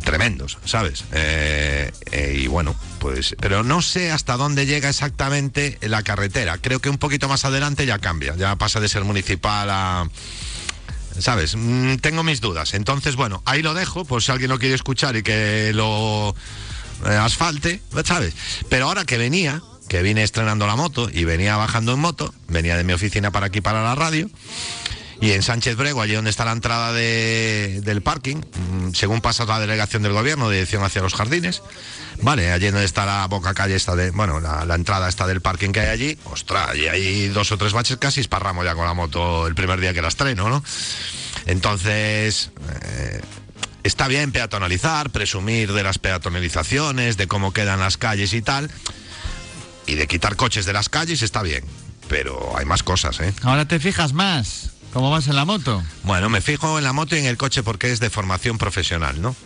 tremendos, 0.05 0.59
¿sabes? 0.65 1.05
Eh, 1.13 1.93
eh, 2.11 2.41
y 2.43 2.47
bueno, 2.47 2.75
pues, 2.99 3.37
pero 3.41 3.63
no 3.63 3.83
sé 3.83 4.11
hasta 4.11 4.37
dónde 4.37 4.67
llega 4.67 4.89
exactamente 4.89 5.79
la 5.83 6.03
carretera. 6.03 6.59
Creo 6.59 6.81
que 6.81 6.91
un 6.91 6.99
poquito 6.99 7.29
más 7.29 7.45
adelante 7.45 7.87
ya 7.87 7.99
cambia, 7.99 8.35
ya 8.37 8.57
pasa 8.57 8.81
de 8.81 8.89
ser 8.89 9.05
municipal 9.05 9.69
a... 9.71 10.09
¿Sabes? 11.19 11.57
Mm, 11.57 11.97
tengo 11.97 12.23
mis 12.23 12.41
dudas. 12.41 12.75
Entonces, 12.75 13.17
bueno, 13.17 13.43
ahí 13.45 13.61
lo 13.61 13.75
dejo, 13.75 14.05
por 14.05 14.23
si 14.23 14.31
alguien 14.31 14.51
lo 14.51 14.59
quiere 14.59 14.77
escuchar 14.77 15.17
y 15.17 15.23
que 15.23 15.73
lo 15.75 16.35
eh, 17.07 17.09
asfalte, 17.09 17.83
¿sabes? 18.05 18.35
Pero 18.69 18.87
ahora 18.87 19.05
que 19.05 19.19
venía, 19.19 19.61
que 19.89 20.03
vine 20.03 20.23
estrenando 20.23 20.67
la 20.67 20.77
moto 20.77 21.09
y 21.13 21.25
venía 21.25 21.57
bajando 21.57 21.93
en 21.93 21.99
moto, 21.99 22.33
venía 22.47 22.77
de 22.77 22.85
mi 22.85 22.93
oficina 22.93 23.31
para 23.31 23.47
aquí, 23.47 23.61
para 23.61 23.83
la 23.83 23.95
radio, 23.95 24.31
y 25.21 25.33
en 25.33 25.43
Sánchez 25.43 25.77
Brego, 25.77 26.01
allí 26.01 26.15
donde 26.15 26.31
está 26.31 26.45
la 26.45 26.53
entrada 26.53 26.93
de- 26.93 27.81
del 27.83 28.03
parking, 28.03 28.37
mm, 28.37 28.93
según 28.95 29.21
pasas 29.21 29.49
la 29.49 29.59
delegación 29.59 30.03
del 30.03 30.13
gobierno, 30.13 30.49
dirección 30.51 30.85
hacia 30.85 31.03
los 31.03 31.15
jardines, 31.15 31.63
vale, 32.23 32.53
allí 32.53 32.67
donde 32.71 32.85
está 32.85 33.05
la 33.05 33.27
boca 33.27 33.53
calle 33.55 33.75
esta 33.75 33.97
de, 33.97 34.11
bueno, 34.13 34.41
la, 34.41 34.75
entrada 34.75 35.09
está 35.09 35.27
del 35.27 35.41
parking 35.41 35.71
que 35.73 35.81
hay 35.81 35.89
allí, 35.89 36.19
ostras, 36.25 36.77
y 36.77 36.87
hay 36.87 37.29
dos 37.29 37.51
o 37.53 37.59
tres 37.59 37.73
baches 37.73 37.97
casi 37.97 38.21
esparramos 38.21 38.65
ya 38.65 38.75
con 38.75 38.87
la 38.87 38.95
moto 38.95 39.47
el 39.47 39.55
primer 39.55 39.81
día 39.81 39.93
que 39.93 40.03
la 40.03 40.09
estreno, 40.09 40.49
¿no? 40.49 40.63
Entonces, 41.47 42.51
eh, 42.83 43.21
está 43.83 44.07
bien 44.07 44.31
peatonalizar, 44.33 45.11
presumir 45.11 45.73
de 45.73 45.83
las 45.83 45.99
peatonalizaciones, 45.99 47.17
de 47.17 47.27
cómo 47.27 47.53
quedan 47.53 47.81
las 47.81 47.97
calles 47.97 48.33
y 48.35 48.43
tal, 48.43 48.71
y 49.87 49.95
de 49.95 50.07
quitar 50.07 50.37
coches 50.37 50.67
de 50.67 50.73
las 50.75 50.89
calles 50.89 51.23
está 51.23 51.43
bien, 51.43 51.65
pero 52.09 52.57
hay 52.57 52.67
más 52.67 52.83
cosas, 52.83 53.19
¿eh? 53.21 53.33
Ahora 53.43 53.67
te 53.67 53.81
fijas 53.81 54.13
más. 54.13 54.71
¿Cómo 54.93 55.11
vas 55.11 55.29
en 55.29 55.37
la 55.37 55.45
moto? 55.45 55.83
Bueno, 56.05 56.29
me 56.29 56.41
fijo 56.41 56.79
en 56.79 56.85
la 56.85 56.93
moto 56.93 57.15
y 57.15 57.19
en 57.21 57.27
el 57.27 57.37
coche 57.37 57.63
porque 57.63 57.93
es 57.93 58.01
de 58.01 58.11
formación 58.11 58.59
profesional, 58.59 59.21
¿no? 59.21 59.37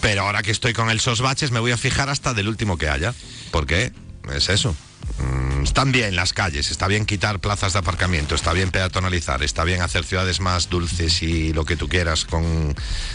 Pero 0.00 0.22
ahora 0.22 0.42
que 0.42 0.50
estoy 0.50 0.72
con 0.72 0.90
el 0.90 1.00
SOS 1.00 1.20
Baches 1.20 1.50
me 1.52 1.60
voy 1.60 1.70
a 1.72 1.76
fijar 1.76 2.08
hasta 2.08 2.34
del 2.34 2.48
último 2.48 2.76
que 2.76 2.88
haya. 2.88 3.14
¿Por 3.52 3.66
qué? 3.66 3.92
Es 4.34 4.48
eso. 4.48 4.74
Mm, 5.18 5.62
están 5.64 5.92
bien 5.92 6.16
las 6.16 6.32
calles, 6.32 6.70
está 6.70 6.88
bien 6.88 7.06
quitar 7.06 7.38
plazas 7.38 7.72
de 7.72 7.78
aparcamiento, 7.78 8.34
está 8.34 8.52
bien 8.52 8.70
peatonalizar, 8.70 9.42
está 9.44 9.62
bien 9.64 9.82
hacer 9.82 10.04
ciudades 10.04 10.40
más 10.40 10.68
dulces 10.70 11.22
y 11.22 11.52
lo 11.52 11.64
que 11.64 11.76
tú 11.76 11.88
quieras 11.88 12.24
con 12.24 12.74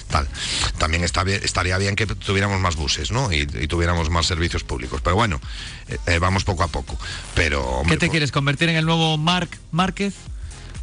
tal. 0.10 0.28
También 0.78 1.04
está 1.04 1.24
bien, 1.26 1.42
estaría 1.44 1.78
bien 1.78 1.96
que 1.98 2.06
tuviéramos 2.08 2.60
más 2.62 2.76
buses, 2.78 3.12
¿no? 3.12 3.32
Y, 3.34 3.42
y 3.42 3.68
tuviéramos 3.68 4.10
más 4.10 4.26
servicios 4.26 4.64
públicos. 4.64 5.02
Pero 5.04 5.16
bueno, 5.18 5.42
eh, 5.90 5.98
eh, 6.08 6.20
vamos 6.20 6.46
poco 6.46 6.64
a 6.64 6.68
poco. 6.70 6.98
Pero, 7.36 7.64
hombre, 7.66 7.96
¿Qué 7.96 8.00
te 8.00 8.06
por- 8.08 8.12
quieres 8.14 8.32
convertir 8.32 8.70
en 8.70 8.78
el 8.78 8.86
nuevo 8.86 9.18
Marc 9.18 9.58
Márquez? 9.72 10.14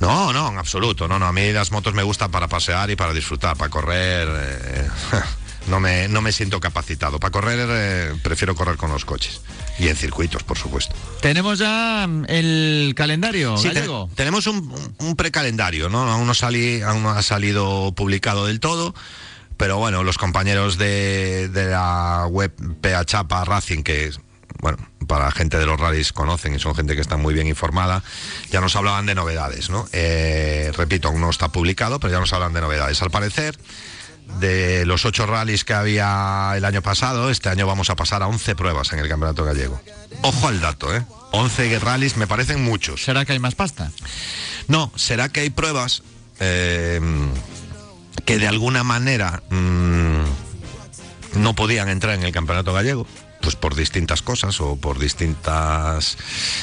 No, 0.01 0.33
no, 0.33 0.49
en 0.51 0.59
absoluto. 0.59 1.09
No, 1.09 1.19
no, 1.19 1.27
a 1.27 1.33
mí 1.33 1.53
las 1.53 1.71
motos 1.73 1.95
me 1.95 2.03
gustan 2.03 2.31
para 2.31 2.49
pasear 2.49 2.91
y 2.91 2.97
para 2.97 3.13
disfrutar, 3.13 3.57
para 3.57 3.71
correr. 3.71 4.29
eh, 4.31 4.89
no, 5.69 5.81
me, 5.81 6.09
no 6.09 6.21
me 6.21 6.33
siento 6.33 6.61
capacitado. 6.61 7.19
Para 7.21 7.31
correr 7.31 7.67
eh, 7.71 8.15
prefiero 8.23 8.55
correr 8.55 8.77
con 8.77 8.91
los 8.91 9.05
coches. 9.05 9.41
Y 9.79 9.89
en 9.89 9.97
circuitos, 9.97 10.43
por 10.45 10.57
supuesto. 10.57 10.95
Tenemos 11.21 11.59
ya 11.59 12.07
mm, 12.09 12.27
el 12.29 12.95
calendario 12.97 13.57
Sí, 13.57 13.71
te- 13.71 13.89
tenemos 14.15 14.47
un, 14.47 15.17
precalendario, 15.17 15.89
¿no? 15.89 16.11
Aún 16.11 16.27
no, 16.27 16.33
aún 16.87 17.03
no 17.03 17.11
ha 17.11 17.23
salido 17.23 17.93
publicado 17.97 18.47
del 18.47 18.61
todo. 18.61 18.95
Pero 19.57 19.79
bueno, 19.79 20.03
los 20.03 20.19
compañeros 20.19 20.79
de, 20.79 21.49
de 21.49 21.67
la 21.71 22.27
web 22.29 22.53
PA 22.81 23.05
Chapa 23.05 23.45
Racing, 23.45 23.83
que 23.85 24.11
bueno, 24.61 24.79
para 25.07 25.31
gente 25.31 25.59
de 25.59 25.67
los 25.67 25.79
rallies 25.79 26.13
conocen 26.13 26.55
y 26.55 26.59
son 26.59 26.75
gente 26.75 26.95
que 26.95 27.01
está 27.01 27.17
muy 27.17 27.35
bien 27.35 27.47
informada, 27.47 28.03
ya 28.51 28.61
nos 28.61 28.77
hablaban 28.77 29.07
de 29.07 29.15
novedades, 29.15 29.71
¿no? 29.71 29.87
Eh, 29.93 30.73
repito, 30.77 31.09
aún 31.09 31.21
no 31.21 31.31
está 31.31 31.49
publicado, 31.49 32.01
pero 32.01 32.13
ya 32.13 32.21
nos 32.21 32.33
hablan 32.33 32.53
de 32.53 32.61
novedades. 32.61 33.03
Al 33.03 33.11
parecer, 33.11 33.59
de 34.41 34.87
los 34.87 35.05
ocho 35.05 35.27
rallies 35.27 35.65
que 35.65 35.75
había 35.75 36.53
el 36.57 36.65
año 36.65 36.83
pasado, 36.83 37.31
este 37.31 37.49
año 37.49 37.67
vamos 37.67 37.91
a 37.91 37.97
pasar 37.97 38.23
a 38.23 38.27
11 38.27 38.55
pruebas 38.55 38.93
en 38.93 38.99
el 39.01 39.09
Campeonato 39.09 39.45
Gallego. 39.45 39.81
Ojo 40.23 40.49
al 40.49 40.61
dato, 40.61 40.95
¿eh? 40.95 41.05
11 41.33 41.79
rallies 41.81 42.17
me 42.17 42.27
parecen 42.27 42.63
muchos. 42.63 43.05
¿Será 43.05 43.25
que 43.25 43.33
hay 43.33 43.39
más 43.39 43.55
pasta? 43.55 43.91
No, 44.69 44.93
será 44.97 45.29
que 45.29 45.41
hay 45.41 45.51
pruebas 45.51 46.03
eh, 46.41 47.01
que 48.25 48.39
de 48.39 48.49
alguna 48.49 48.85
manera 48.85 49.43
mm, 49.51 50.25
no 51.37 51.55
podían 51.55 51.89
entrar 51.89 52.15
en 52.15 52.23
el 52.23 52.33
campeonato 52.33 52.73
gallego, 52.73 53.07
pues 53.45 53.57
por 53.57 53.75
distintas 53.75 54.23
cosas 54.23 54.59
o 54.63 54.77
por 54.77 54.99
distintas 54.99 56.17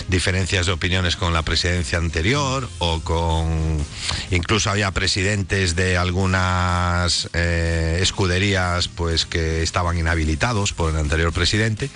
diferencias 0.07 0.65
de 0.65 0.71
opiniones 0.71 1.15
con 1.15 1.31
la 1.31 1.43
presidencia 1.43 1.99
anterior 1.99 2.67
o 2.79 3.01
con 3.01 3.77
incluso 4.31 4.71
había 4.71 4.89
presidentes 4.89 5.75
de 5.75 5.97
algunas 5.97 7.29
eh, 7.33 7.99
escuderías 8.01 8.87
pues 8.87 9.27
que 9.27 9.61
estaban 9.61 9.97
inhabilitados 9.99 10.73
por 10.73 10.89
el 10.89 10.97
anterior 10.97 11.31
presidente 11.31 11.91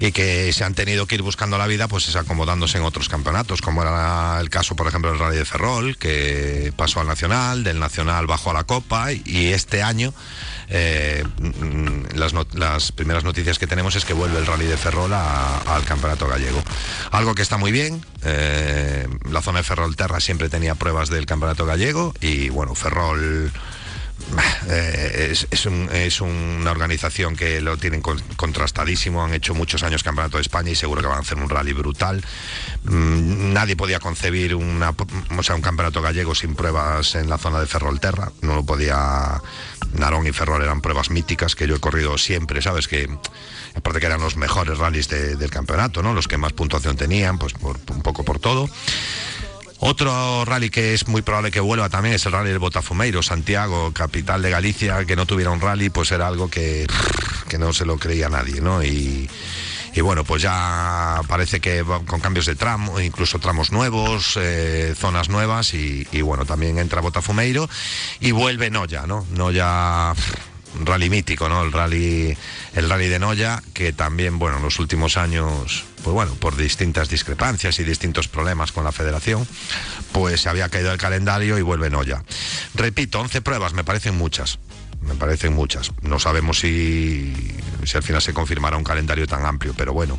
y 0.00 0.12
que 0.12 0.52
se 0.52 0.64
han 0.64 0.74
tenido 0.74 1.06
que 1.06 1.16
ir 1.16 1.22
buscando 1.22 1.58
la 1.58 1.66
vida 1.66 1.88
pues 1.88 2.08
es 2.08 2.16
acomodándose 2.16 2.78
en 2.78 2.84
otros 2.84 3.08
campeonatos, 3.08 3.60
como 3.60 3.82
era 3.82 4.38
el 4.40 4.48
caso, 4.48 4.76
por 4.76 4.86
ejemplo, 4.86 5.10
del 5.10 5.18
Rally 5.18 5.36
de 5.36 5.44
Ferrol, 5.44 5.96
que 5.98 6.72
pasó 6.76 7.00
al 7.00 7.08
Nacional, 7.08 7.64
del 7.64 7.80
Nacional 7.80 8.26
bajó 8.26 8.50
a 8.50 8.54
la 8.54 8.64
Copa 8.64 9.12
y 9.12 9.48
este 9.48 9.82
año 9.82 10.14
eh, 10.70 11.24
mm, 11.38 12.16
las, 12.16 12.92
primeras 12.92 13.24
noticias 13.24 13.58
que 13.58 13.66
tenemos 13.66 13.96
es 13.96 14.04
que 14.04 14.12
vuelve 14.12 14.38
el 14.38 14.46
Rally 14.46 14.66
de 14.66 14.76
Ferrol 14.76 15.12
al 15.12 15.84
Campeonato 15.84 16.28
Gallego. 16.28 16.62
Algo 17.10 17.34
que 17.34 17.42
está 17.42 17.56
muy 17.56 17.72
bien, 17.72 18.04
eh, 18.24 19.06
la 19.30 19.42
zona 19.42 19.58
de 19.58 19.64
Ferrolterra 19.64 20.20
siempre 20.20 20.48
tenía 20.48 20.74
pruebas 20.74 21.08
del 21.08 21.26
Campeonato 21.26 21.66
Gallego 21.66 22.14
y 22.20 22.48
bueno, 22.50 22.74
Ferrol... 22.74 23.50
Eh, 24.70 25.28
es, 25.30 25.46
es 25.50 25.66
un- 25.66 25.88
es 25.92 26.20
una 26.20 26.70
organización 26.70 27.34
que 27.36 27.60
lo 27.60 27.76
tienen 27.78 28.02
con- 28.02 28.20
contrastadísimo, 28.36 29.24
han 29.24 29.32
hecho 29.32 29.54
muchos 29.54 29.82
años 29.82 30.02
campeonato 30.02 30.36
de 30.36 30.42
España 30.42 30.70
y 30.70 30.74
seguro 30.74 31.00
que 31.00 31.06
van 31.08 31.18
a 31.18 31.20
hacer 31.20 31.38
un 31.38 31.48
rally 31.48 31.72
brutal. 31.72 32.22
Mm, 32.84 33.52
nadie 33.52 33.76
podía 33.76 33.98
concebir 34.00 34.54
una, 34.54 34.94
o 35.36 35.42
sea, 35.42 35.54
un 35.54 35.62
campeonato 35.62 36.02
gallego 36.02 36.34
sin 36.34 36.54
pruebas 36.54 37.14
en 37.14 37.30
la 37.30 37.38
zona 37.38 37.60
de 37.60 37.66
Ferrolterra, 37.66 38.30
no 38.42 38.54
lo 38.56 38.64
podía... 38.66 39.40
Narón 39.94 40.26
y 40.26 40.32
Ferrol 40.32 40.60
eran 40.62 40.82
pruebas 40.82 41.08
míticas 41.10 41.54
que 41.54 41.66
yo 41.66 41.76
he 41.76 41.80
corrido 41.80 42.18
siempre, 42.18 42.60
¿sabes? 42.60 42.88
Que 42.88 43.08
aparte 43.74 44.00
que 44.00 44.06
eran 44.06 44.20
los 44.20 44.36
mejores 44.36 44.76
rallies 44.76 45.08
de- 45.08 45.36
del 45.36 45.50
campeonato, 45.50 46.02
¿no? 46.02 46.12
Los 46.12 46.28
que 46.28 46.36
más 46.36 46.52
puntuación 46.52 46.96
tenían, 46.96 47.38
pues 47.38 47.54
por- 47.54 47.78
un 47.90 48.02
poco 48.02 48.22
por 48.22 48.38
todo. 48.38 48.68
Otro 49.80 50.44
rally 50.44 50.70
que 50.70 50.94
es 50.94 51.06
muy 51.06 51.22
probable 51.22 51.50
que 51.50 51.60
vuelva 51.60 51.88
también 51.88 52.16
es 52.16 52.26
el 52.26 52.32
rally 52.32 52.50
del 52.50 52.58
Botafumeiro, 52.58 53.22
Santiago, 53.22 53.92
capital 53.92 54.42
de 54.42 54.50
Galicia, 54.50 55.04
que 55.04 55.14
no 55.14 55.24
tuviera 55.24 55.50
un 55.50 55.60
rally, 55.60 55.88
pues 55.88 56.10
era 56.10 56.26
algo 56.26 56.50
que, 56.50 56.86
que 57.48 57.58
no 57.58 57.72
se 57.72 57.84
lo 57.84 57.96
creía 57.96 58.28
nadie, 58.28 58.60
¿no? 58.60 58.82
Y, 58.82 59.30
y 59.94 60.00
bueno, 60.00 60.24
pues 60.24 60.42
ya 60.42 61.20
parece 61.28 61.60
que 61.60 61.84
con 62.06 62.20
cambios 62.20 62.46
de 62.46 62.56
tramo, 62.56 63.00
incluso 63.00 63.38
tramos 63.38 63.70
nuevos, 63.70 64.36
eh, 64.36 64.94
zonas 64.96 65.28
nuevas, 65.28 65.74
y, 65.74 66.06
y 66.10 66.22
bueno, 66.22 66.44
también 66.44 66.78
entra 66.78 67.00
Botafumeiro 67.00 67.68
y 68.18 68.32
vuelve 68.32 68.70
Noya, 68.70 69.06
¿no? 69.06 69.26
Noya 69.30 70.12
rally 70.84 71.10
mítico, 71.10 71.48
¿no? 71.48 71.62
El 71.62 71.72
rally, 71.72 72.36
el 72.74 72.88
rally 72.88 73.08
de 73.08 73.18
Noya, 73.18 73.62
que 73.74 73.92
también, 73.92 74.38
bueno, 74.38 74.58
en 74.58 74.62
los 74.62 74.78
últimos 74.78 75.16
años, 75.16 75.84
pues 76.02 76.14
bueno, 76.14 76.34
por 76.34 76.56
distintas 76.56 77.08
discrepancias 77.08 77.78
y 77.78 77.84
distintos 77.84 78.28
problemas 78.28 78.72
con 78.72 78.84
la 78.84 78.92
federación, 78.92 79.46
pues 80.12 80.42
se 80.42 80.48
había 80.48 80.68
caído 80.68 80.92
el 80.92 80.98
calendario 80.98 81.58
y 81.58 81.62
vuelve 81.62 81.90
Noya. 81.90 82.22
Repito, 82.74 83.20
11 83.20 83.40
pruebas, 83.42 83.72
me 83.72 83.84
parecen 83.84 84.16
muchas. 84.16 84.58
Me 85.00 85.14
parecen 85.14 85.52
muchas. 85.52 85.92
No 86.02 86.18
sabemos 86.18 86.58
si, 86.58 87.32
si 87.84 87.96
al 87.96 88.02
final 88.02 88.20
se 88.20 88.34
confirmará 88.34 88.76
un 88.76 88.82
calendario 88.82 89.28
tan 89.28 89.46
amplio, 89.46 89.72
pero 89.76 89.92
bueno. 89.92 90.18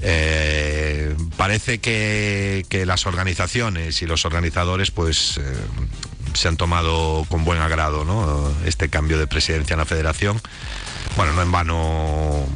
Eh, 0.00 1.14
parece 1.36 1.80
que, 1.80 2.84
las 2.86 3.06
organizaciones 3.06 4.00
y 4.02 4.06
los 4.06 4.24
organizadores, 4.24 4.90
pues. 4.90 5.38
eh, 5.38 5.42
se 6.34 6.48
han 6.48 6.56
tomado 6.56 7.24
con 7.28 7.44
buen 7.44 7.60
agrado 7.60 8.04
este 8.64 8.88
cambio 8.88 9.18
de 9.18 9.26
presidencia 9.26 9.74
en 9.74 9.78
la 9.78 9.84
federación. 9.84 10.40
Bueno, 11.16 11.32
no 11.32 11.42
en 11.42 11.52
vano 11.52 12.46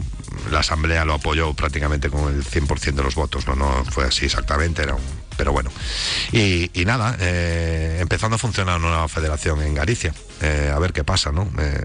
la 0.51 0.61
asamblea 0.61 1.05
lo 1.05 1.15
apoyó 1.15 1.55
prácticamente 1.55 2.11
con 2.11 2.33
el 2.33 2.45
100% 2.45 2.95
de 2.95 3.03
los 3.03 3.15
votos, 3.15 3.47
no, 3.47 3.57
no 3.57 3.85
fue 3.85 4.05
así 4.05 4.27
exactamente, 4.27 4.83
era 4.83 4.97
pero 5.37 5.53
bueno. 5.53 5.71
Y, 6.33 6.71
y 6.73 6.85
nada, 6.85 7.17
eh, 7.21 7.99
empezando 8.01 8.37
a 8.37 8.39
funcionar 8.39 8.79
una 8.79 8.89
nueva 8.89 9.09
federación 9.09 9.61
en 9.63 9.75
Galicia. 9.75 10.15
Eh, 10.41 10.73
a 10.75 10.79
ver 10.79 10.93
qué 10.93 11.05
pasa, 11.05 11.31
¿no? 11.31 11.49
Eh, 11.59 11.85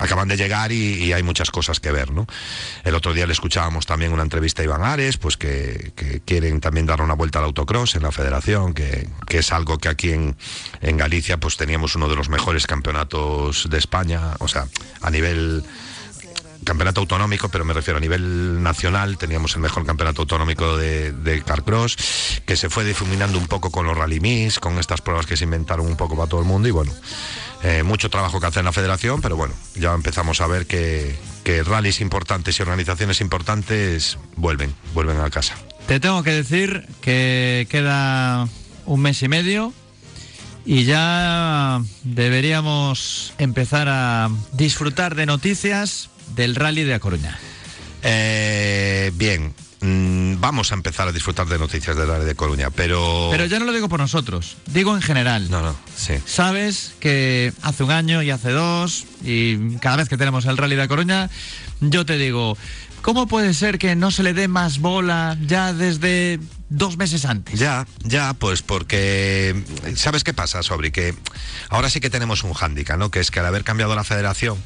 acaban 0.00 0.28
de 0.28 0.36
llegar 0.36 0.72
y, 0.72 1.12
hay 1.12 1.22
muchas 1.22 1.50
cosas 1.50 1.78
que 1.78 1.92
ver, 1.92 2.12
¿no? 2.12 2.26
El 2.84 2.94
otro 2.94 3.12
día 3.12 3.26
le 3.26 3.32
escuchábamos 3.32 3.86
también 3.86 4.12
una 4.12 4.22
entrevista 4.22 4.62
a 4.62 4.64
Iván 4.64 4.82
Ares, 4.82 5.18
pues 5.18 5.36
que, 5.36 5.92
quieren 6.24 6.60
también 6.60 6.86
dar 6.86 7.02
una 7.02 7.14
vuelta 7.14 7.38
al 7.38 7.44
autocross 7.44 7.94
en 7.94 8.02
la 8.02 8.12
federación, 8.12 8.74
que, 8.74 9.08
que 9.26 9.38
es 9.38 9.52
algo 9.52 9.78
que 9.78 9.88
aquí 9.88 10.12
en, 10.12 10.36
en 10.80 10.96
Galicia 10.96 11.38
pues 11.38 11.56
teníamos 11.56 11.94
uno 11.94 12.08
de 12.08 12.16
los 12.16 12.28
mejores 12.28 12.66
campeonatos 12.66 13.68
de 13.70 13.78
España, 13.78 14.34
o 14.38 14.48
sea, 14.48 14.66
a 15.02 15.10
nivel 15.10 15.64
campeonato 16.64 17.00
autonómico, 17.00 17.48
pero 17.48 17.64
me 17.64 17.72
refiero 17.72 17.98
a 17.98 18.00
nivel 18.00 18.62
nacional, 18.62 19.18
teníamos 19.18 19.54
el 19.54 19.60
mejor 19.60 19.86
campeonato 19.86 20.22
autonómico 20.22 20.76
de, 20.76 21.12
de 21.12 21.42
Carcross, 21.42 21.96
que 22.44 22.56
se 22.56 22.68
fue 22.68 22.84
difuminando 22.84 23.38
un 23.38 23.46
poco 23.46 23.70
con 23.70 23.86
los 23.86 23.96
Rally 23.96 24.20
Miss, 24.20 24.58
con 24.58 24.78
estas 24.78 25.00
pruebas 25.00 25.26
que 25.26 25.36
se 25.36 25.44
inventaron 25.44 25.86
un 25.86 25.96
poco 25.96 26.16
para 26.16 26.28
todo 26.28 26.40
el 26.40 26.46
mundo 26.46 26.68
y 26.68 26.70
bueno, 26.70 26.92
eh, 27.62 27.82
mucho 27.82 28.10
trabajo 28.10 28.40
que 28.40 28.46
hacer 28.46 28.60
en 28.60 28.66
la 28.66 28.72
federación, 28.72 29.20
pero 29.20 29.36
bueno, 29.36 29.54
ya 29.74 29.92
empezamos 29.92 30.40
a 30.40 30.46
ver 30.46 30.66
que, 30.66 31.14
que 31.44 31.62
rallies 31.62 32.00
importantes 32.00 32.58
y 32.58 32.62
organizaciones 32.62 33.20
importantes 33.20 34.18
vuelven, 34.36 34.74
vuelven 34.94 35.20
a 35.20 35.30
casa. 35.30 35.54
Te 35.86 36.00
tengo 36.00 36.22
que 36.22 36.30
decir 36.30 36.86
que 37.00 37.66
queda 37.70 38.48
un 38.86 39.00
mes 39.00 39.22
y 39.22 39.28
medio 39.28 39.72
y 40.64 40.84
ya 40.84 41.82
deberíamos 42.04 43.34
empezar 43.38 43.88
a 43.88 44.30
disfrutar 44.52 45.14
de 45.14 45.26
noticias 45.26 46.10
del 46.34 46.54
rally 46.54 46.84
de 46.84 46.94
A 46.94 47.00
Coruña. 47.00 47.38
Eh, 48.02 49.10
bien, 49.14 49.54
mm, 49.80 50.29
vamos 50.40 50.72
a 50.72 50.74
empezar 50.74 51.06
a 51.06 51.12
disfrutar 51.12 51.46
de 51.46 51.58
noticias 51.58 51.96
del 51.96 52.10
área 52.10 52.24
de 52.24 52.34
Coruña, 52.34 52.70
pero... 52.70 53.28
Pero 53.30 53.44
ya 53.46 53.58
no 53.58 53.66
lo 53.66 53.72
digo 53.72 53.88
por 53.88 54.00
nosotros, 54.00 54.56
digo 54.66 54.94
en 54.96 55.02
general. 55.02 55.50
No, 55.50 55.60
no, 55.62 55.76
sí. 55.94 56.14
Sabes 56.24 56.94
que 56.98 57.52
hace 57.62 57.84
un 57.84 57.90
año 57.90 58.22
y 58.22 58.30
hace 58.30 58.50
dos, 58.50 59.06
y 59.22 59.76
cada 59.76 59.96
vez 59.96 60.08
que 60.08 60.16
tenemos 60.16 60.46
el 60.46 60.56
rally 60.56 60.76
de 60.76 60.88
Coruña, 60.88 61.30
yo 61.80 62.06
te 62.06 62.16
digo, 62.16 62.56
¿cómo 63.02 63.26
puede 63.26 63.54
ser 63.54 63.78
que 63.78 63.94
no 63.94 64.10
se 64.10 64.22
le 64.22 64.32
dé 64.32 64.48
más 64.48 64.78
bola 64.78 65.36
ya 65.46 65.72
desde 65.72 66.40
dos 66.70 66.96
meses 66.96 67.24
antes? 67.24 67.58
Ya, 67.58 67.86
ya, 68.02 68.32
pues 68.34 68.62
porque... 68.62 69.62
¿Sabes 69.96 70.24
qué 70.24 70.32
pasa, 70.32 70.62
Sobri? 70.62 70.90
Que 70.90 71.14
ahora 71.68 71.90
sí 71.90 72.00
que 72.00 72.10
tenemos 72.10 72.44
un 72.44 72.54
hándicap, 72.54 72.98
¿no? 72.98 73.10
Que 73.10 73.20
es 73.20 73.30
que 73.30 73.40
al 73.40 73.46
haber 73.46 73.64
cambiado 73.64 73.94
la 73.94 74.04
federación, 74.04 74.56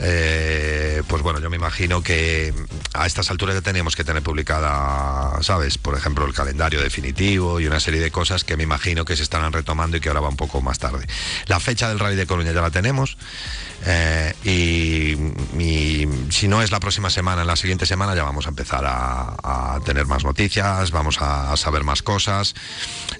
eh, 0.00 1.02
pues 1.08 1.22
bueno, 1.22 1.40
yo 1.40 1.50
me 1.50 1.56
imagino 1.56 2.02
que 2.02 2.54
a 2.94 3.06
estas 3.06 3.30
alturas 3.30 3.54
ya 3.54 3.62
teníamos 3.62 3.96
que 3.96 4.04
tener 4.04 4.22
publicada, 4.22 5.42
¿sabes? 5.42 5.78
Por 5.78 5.96
ejemplo, 5.96 6.24
el 6.26 6.34
calendario 6.34 6.80
definitivo 6.80 7.60
y 7.60 7.66
una 7.66 7.80
serie 7.80 8.00
de 8.00 8.10
cosas 8.10 8.44
que 8.44 8.56
me 8.56 8.62
imagino 8.62 9.04
que 9.04 9.16
se 9.16 9.22
estarán 9.22 9.52
retomando 9.52 9.96
y 9.96 10.00
que 10.00 10.08
ahora 10.08 10.20
va 10.20 10.28
un 10.28 10.36
poco 10.36 10.60
más 10.60 10.78
tarde. 10.78 11.06
La 11.46 11.60
fecha 11.60 11.88
del 11.88 11.98
Rally 11.98 12.16
de 12.16 12.26
Coruña 12.26 12.52
ya 12.52 12.60
la 12.62 12.70
tenemos. 12.70 13.16
eh, 13.86 14.34
y, 14.44 16.08
si 16.30 16.48
no 16.48 16.62
es 16.62 16.70
la 16.70 16.80
próxima 16.80 17.10
semana, 17.10 17.42
en 17.42 17.46
la 17.46 17.56
siguiente 17.56 17.86
semana 17.86 18.14
ya 18.14 18.22
vamos 18.22 18.46
a 18.46 18.50
empezar 18.50 18.84
a, 18.86 19.80
tener 19.84 20.06
más 20.06 20.24
noticias, 20.24 20.90
vamos 20.90 21.18
a, 21.20 21.56
saber 21.56 21.84
más 21.84 22.02
cosas. 22.02 22.54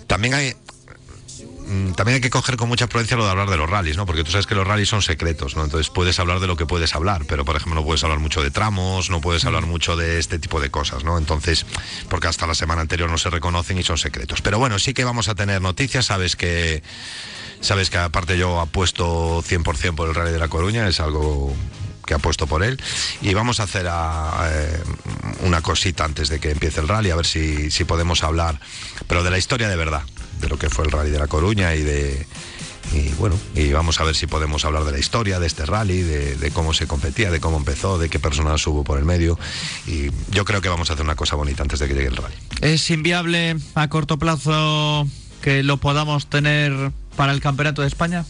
También 0.07 0.35
hay, 0.35 0.55
también 1.97 2.17
hay 2.17 2.21
que 2.21 2.31
coger 2.31 2.57
con 2.57 2.69
mucha 2.69 2.87
prudencia 2.87 3.17
lo 3.17 3.25
de 3.25 3.31
hablar 3.31 3.51
de 3.51 3.57
los 3.57 3.69
rallies, 3.69 3.97
¿no? 3.97 4.07
Porque 4.07 4.25
tú 4.25 4.31
sabes 4.31 4.47
que 4.47 4.55
los 4.55 4.67
rallies 4.67 4.89
son 4.89 5.03
secretos, 5.03 5.57
¿no? 5.57 5.65
Entonces 5.65 5.91
puedes 5.91 6.19
hablar 6.19 6.41
de 6.41 6.47
lo 6.47 6.57
que 6.57 6.67
puedes 6.67 6.95
hablar, 6.95 7.25
pero 7.27 7.45
por 7.45 7.57
ejemplo 7.57 7.81
no 7.81 7.85
puedes 7.85 8.03
hablar 8.05 8.19
mucho 8.19 8.43
de 8.43 8.51
tramos, 8.51 9.11
no 9.11 9.21
puedes 9.21 9.45
hablar 9.45 9.67
mucho 9.67 9.97
de 9.97 10.19
este 10.19 10.39
tipo 10.39 10.61
de 10.61 10.71
cosas, 10.71 11.05
¿no? 11.05 11.19
Entonces, 11.19 11.67
porque 12.09 12.29
hasta 12.29 12.47
la 12.47 12.55
semana 12.55 12.81
anterior 12.81 13.11
no 13.11 13.19
se 13.19 13.31
reconocen 13.31 13.79
y 13.79 13.83
son 13.83 13.99
secretos. 13.99 14.41
Pero 14.41 14.59
bueno, 14.59 14.79
sí 14.79 14.95
que 14.95 15.05
vamos 15.05 15.29
a 15.29 15.35
tener 15.35 15.61
noticias, 15.61 16.07
sabes 16.07 16.37
que 16.37 16.83
sabes 17.61 17.91
que 17.91 17.99
aparte 17.99 18.39
yo 18.39 18.61
apuesto 18.61 19.43
100% 19.43 19.95
por 19.95 20.09
el 20.09 20.15
Rally 20.15 20.33
de 20.33 20.39
la 20.39 20.49
Coruña, 20.49 20.89
es 20.89 21.01
algo 21.01 21.55
que 22.07 22.15
apuesto 22.15 22.47
por 22.47 22.63
él 22.63 22.81
y 23.21 23.35
vamos 23.35 23.61
a 23.61 23.65
hacer 23.65 23.87
eh, 23.87 24.83
una 25.41 25.61
cosita 25.61 26.05
antes 26.05 26.31
de 26.31 26.41
que 26.41 26.51
empiece 26.51 26.81
el 26.81 26.89
rally 26.89 27.11
a 27.11 27.17
ver 27.17 27.27
si, 27.27 27.71
si 27.71 27.85
podemos 27.85 28.23
hablar 28.23 28.59
pero 29.07 29.23
de 29.23 29.31
la 29.31 29.37
historia 29.37 29.69
de 29.69 29.77
verdad 29.77 30.05
de 30.41 30.49
lo 30.49 30.59
que 30.59 30.71
fue 30.71 30.85
el 30.85 30.91
rally 30.91 31.11
de 31.11 31.19
la 31.19 31.27
Coruña 31.27 31.75
y 31.75 31.83
de 31.83 32.27
y 32.93 33.11
bueno 33.19 33.39
y 33.55 33.71
vamos 33.73 34.01
a 34.01 34.05
ver 34.05 34.15
si 34.15 34.27
podemos 34.27 34.65
hablar 34.65 34.85
de 34.85 34.93
la 34.93 34.99
historia 34.99 35.39
de 35.39 35.47
este 35.47 35.67
rally 35.67 36.01
de, 36.01 36.37
de 36.37 36.51
cómo 36.51 36.73
se 36.73 36.87
competía 36.87 37.31
de 37.31 37.39
cómo 37.39 37.59
empezó 37.59 37.99
de 37.99 38.09
qué 38.09 38.19
personas 38.19 38.67
hubo 38.67 38.83
por 38.83 38.99
el 38.99 39.05
medio 39.05 39.39
y 39.87 40.11
yo 40.31 40.47
creo 40.47 40.63
que 40.63 40.71
vamos 40.71 40.89
a 40.89 40.95
hacer 40.95 41.05
una 41.05 41.15
cosa 41.15 41.37
bonita 41.37 41.63
antes 41.63 41.81
de 41.81 41.89
que 41.89 41.95
llegue 41.95 42.07
el 42.09 42.17
rally 42.17 42.35
¿Es 42.63 42.91
inviable 42.91 43.57
a 43.75 43.89
corto 43.89 44.19
plazo 44.19 45.07
que 45.43 45.63
lo 45.63 45.77
podamos 45.77 46.29
tener 46.29 46.93
para 47.17 47.33
el 47.33 47.41
Campeonato 47.41 47.83
de 47.83 47.89
España? 47.89 48.25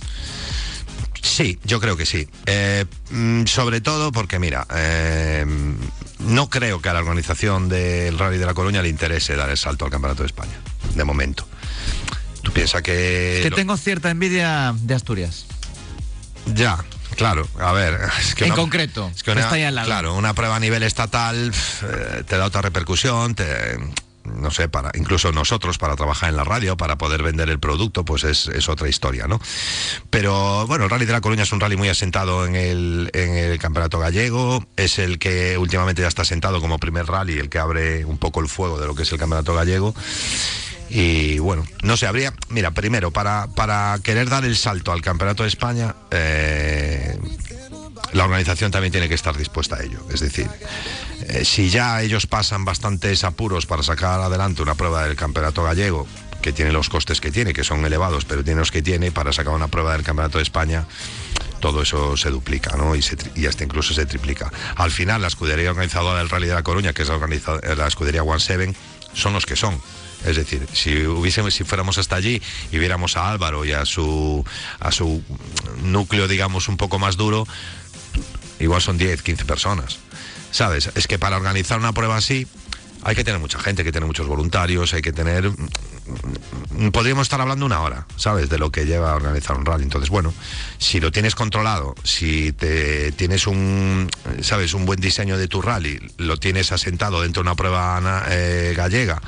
Sí, 1.22 1.58
yo 1.64 1.80
creo 1.80 1.96
que 1.96 2.06
sí. 2.06 2.28
Eh, 2.46 2.84
mm, 3.10 3.44
sobre 3.46 3.80
todo 3.80 4.12
porque, 4.12 4.38
mira, 4.38 4.66
eh, 4.74 5.46
no 6.18 6.50
creo 6.50 6.80
que 6.80 6.88
a 6.88 6.94
la 6.94 7.00
organización 7.00 7.68
del 7.68 8.18
Rally 8.18 8.38
de 8.38 8.46
la 8.46 8.54
Coruña 8.54 8.82
le 8.82 8.88
interese 8.88 9.36
dar 9.36 9.50
el 9.50 9.56
salto 9.56 9.84
al 9.84 9.90
Campeonato 9.90 10.22
de 10.22 10.26
España, 10.26 10.58
de 10.94 11.04
momento. 11.04 11.46
Tú 12.48 12.54
piensas 12.54 12.80
que... 12.80 13.36
Es 13.36 13.42
que 13.42 13.50
lo- 13.50 13.56
tengo 13.56 13.76
cierta 13.76 14.08
envidia 14.10 14.74
de 14.80 14.94
Asturias. 14.94 15.44
Ya, 16.54 16.82
claro, 17.16 17.46
a 17.60 17.72
ver. 17.72 17.98
Es 18.20 18.34
que 18.34 18.44
En 18.46 18.52
una- 18.52 18.56
concreto, 18.62 19.10
es 19.14 19.22
que 19.22 19.32
una- 19.32 19.42
está 19.42 19.56
ahí 19.56 19.64
al 19.64 19.74
lado. 19.74 19.86
Claro, 19.86 20.14
una 20.14 20.32
prueba 20.32 20.56
a 20.56 20.60
nivel 20.60 20.82
estatal 20.82 21.52
eh, 21.82 22.22
te 22.26 22.38
da 22.38 22.46
otra 22.46 22.62
repercusión, 22.62 23.34
te, 23.34 23.44
no 24.24 24.50
sé, 24.50 24.70
para 24.70 24.90
incluso 24.94 25.30
nosotros 25.30 25.76
para 25.76 25.94
trabajar 25.94 26.30
en 26.30 26.36
la 26.36 26.44
radio, 26.44 26.78
para 26.78 26.96
poder 26.96 27.22
vender 27.22 27.50
el 27.50 27.58
producto, 27.58 28.02
pues 28.06 28.24
es, 28.24 28.46
es 28.48 28.70
otra 28.70 28.88
historia, 28.88 29.26
¿no? 29.26 29.40
Pero 30.08 30.66
bueno, 30.66 30.84
el 30.84 30.90
Rally 30.90 31.04
de 31.04 31.12
la 31.12 31.20
Coruña 31.20 31.42
es 31.42 31.52
un 31.52 31.60
rally 31.60 31.76
muy 31.76 31.90
asentado 31.90 32.46
en 32.46 32.56
el, 32.56 33.10
en 33.12 33.36
el 33.36 33.58
Campeonato 33.58 33.98
Gallego, 33.98 34.66
es 34.76 34.98
el 34.98 35.18
que 35.18 35.58
últimamente 35.58 36.00
ya 36.00 36.08
está 36.08 36.22
asentado 36.22 36.60
como 36.62 36.78
primer 36.78 37.04
rally, 37.06 37.38
el 37.38 37.50
que 37.50 37.58
abre 37.58 38.06
un 38.06 38.16
poco 38.16 38.40
el 38.40 38.48
fuego 38.48 38.80
de 38.80 38.86
lo 38.86 38.94
que 38.94 39.02
es 39.02 39.12
el 39.12 39.18
Campeonato 39.18 39.54
Gallego. 39.54 39.94
Y 40.90 41.38
bueno, 41.38 41.66
no 41.82 41.96
sé, 41.96 42.06
habría, 42.06 42.32
mira, 42.48 42.70
primero, 42.70 43.10
para, 43.10 43.48
para 43.54 43.98
querer 44.02 44.28
dar 44.28 44.44
el 44.44 44.56
salto 44.56 44.92
al 44.92 45.02
Campeonato 45.02 45.42
de 45.42 45.48
España, 45.48 45.94
eh, 46.10 47.18
la 48.12 48.24
organización 48.24 48.70
también 48.70 48.92
tiene 48.92 49.08
que 49.08 49.14
estar 49.14 49.36
dispuesta 49.36 49.76
a 49.76 49.82
ello. 49.82 49.98
Es 50.10 50.20
decir, 50.20 50.48
eh, 51.28 51.44
si 51.44 51.68
ya 51.68 52.00
ellos 52.00 52.26
pasan 52.26 52.64
bastantes 52.64 53.24
apuros 53.24 53.66
para 53.66 53.82
sacar 53.82 54.20
adelante 54.20 54.62
una 54.62 54.74
prueba 54.74 55.04
del 55.04 55.16
Campeonato 55.16 55.62
Gallego, 55.62 56.06
que 56.40 56.52
tiene 56.52 56.72
los 56.72 56.88
costes 56.88 57.20
que 57.20 57.30
tiene, 57.30 57.52
que 57.52 57.64
son 57.64 57.84
elevados, 57.84 58.24
pero 58.24 58.44
tiene 58.44 58.60
los 58.60 58.70
que 58.70 58.80
tiene, 58.80 59.10
para 59.10 59.32
sacar 59.32 59.52
una 59.52 59.68
prueba 59.68 59.92
del 59.92 60.04
Campeonato 60.04 60.38
de 60.38 60.44
España, 60.44 60.86
todo 61.60 61.82
eso 61.82 62.16
se 62.16 62.30
duplica, 62.30 62.76
¿no? 62.76 62.94
Y, 62.94 63.02
se 63.02 63.16
hasta 63.46 63.64
incluso 63.64 63.92
se 63.92 64.06
triplica. 64.06 64.50
Al 64.76 64.90
final, 64.90 65.20
la 65.20 65.28
escudería 65.28 65.70
organizadora 65.70 66.18
del 66.18 66.30
Rally 66.30 66.46
de 66.46 66.54
la 66.54 66.62
Coruña, 66.62 66.92
que 66.92 67.02
es 67.02 67.08
la, 67.08 67.74
la 67.74 67.86
escudería 67.86 68.22
One 68.22 68.40
Seven, 68.40 68.76
son 69.12 69.32
los 69.32 69.44
que 69.44 69.56
son. 69.56 69.80
Es 70.24 70.36
decir, 70.36 70.66
si 70.72 71.06
hubiésemos, 71.06 71.54
si 71.54 71.64
fuéramos 71.64 71.98
hasta 71.98 72.16
allí 72.16 72.42
y 72.72 72.78
viéramos 72.78 73.16
a 73.16 73.30
Álvaro 73.30 73.64
y 73.64 73.72
a 73.72 73.84
su 73.84 74.44
a 74.80 74.90
su 74.92 75.22
núcleo, 75.82 76.28
digamos, 76.28 76.68
un 76.68 76.76
poco 76.76 76.98
más 76.98 77.16
duro, 77.16 77.46
igual 78.58 78.82
son 78.82 78.98
10, 78.98 79.22
15 79.22 79.44
personas. 79.44 79.98
¿Sabes? 80.50 80.90
Es 80.94 81.06
que 81.06 81.18
para 81.18 81.36
organizar 81.36 81.78
una 81.78 81.92
prueba 81.92 82.16
así 82.16 82.46
hay 83.02 83.14
que 83.14 83.24
tener 83.24 83.40
mucha 83.40 83.58
gente, 83.58 83.82
hay 83.82 83.86
que 83.86 83.92
tener 83.92 84.06
muchos 84.06 84.26
voluntarios, 84.26 84.92
hay 84.92 85.02
que 85.02 85.12
tener... 85.12 85.50
Podríamos 86.92 87.26
estar 87.26 87.40
hablando 87.40 87.64
una 87.66 87.80
hora, 87.80 88.06
¿sabes? 88.16 88.48
De 88.48 88.58
lo 88.58 88.72
que 88.72 88.86
lleva 88.86 89.12
a 89.12 89.14
organizar 89.14 89.56
un 89.56 89.66
rally. 89.66 89.84
Entonces, 89.84 90.10
bueno, 90.10 90.32
si 90.78 91.00
lo 91.00 91.12
tienes 91.12 91.34
controlado, 91.34 91.94
si 92.02 92.52
te 92.52 93.12
tienes 93.12 93.46
un, 93.46 94.10
¿sabes? 94.42 94.74
Un 94.74 94.84
buen 94.84 95.00
diseño 95.00 95.38
de 95.38 95.48
tu 95.48 95.62
rally, 95.62 96.00
lo 96.16 96.38
tienes 96.38 96.72
asentado 96.72 97.22
dentro 97.22 97.42
de 97.42 97.48
una 97.48 97.56
prueba 97.56 98.24
eh, 98.30 98.74
gallega, 98.76 99.20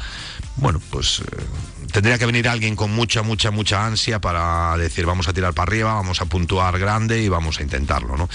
bueno, 0.56 0.80
pues... 0.90 1.20
eh, 1.20 1.44
Tendría 1.90 2.18
que 2.18 2.26
venir 2.26 2.48
alguien 2.48 2.76
con 2.76 2.92
mucha, 2.92 3.22
mucha, 3.22 3.50
mucha 3.50 3.84
ansia 3.84 4.20
para 4.20 4.76
decir 4.76 5.06
vamos 5.06 5.26
a 5.26 5.32
tirar 5.32 5.54
para 5.54 5.68
arriba, 5.68 5.94
vamos 5.94 6.20
a 6.20 6.26
puntuar 6.26 6.78
grande 6.78 7.20
y 7.20 7.28
vamos 7.28 7.58
a 7.58 7.62
intentarlo, 7.62 8.16
¿no? 8.16 8.28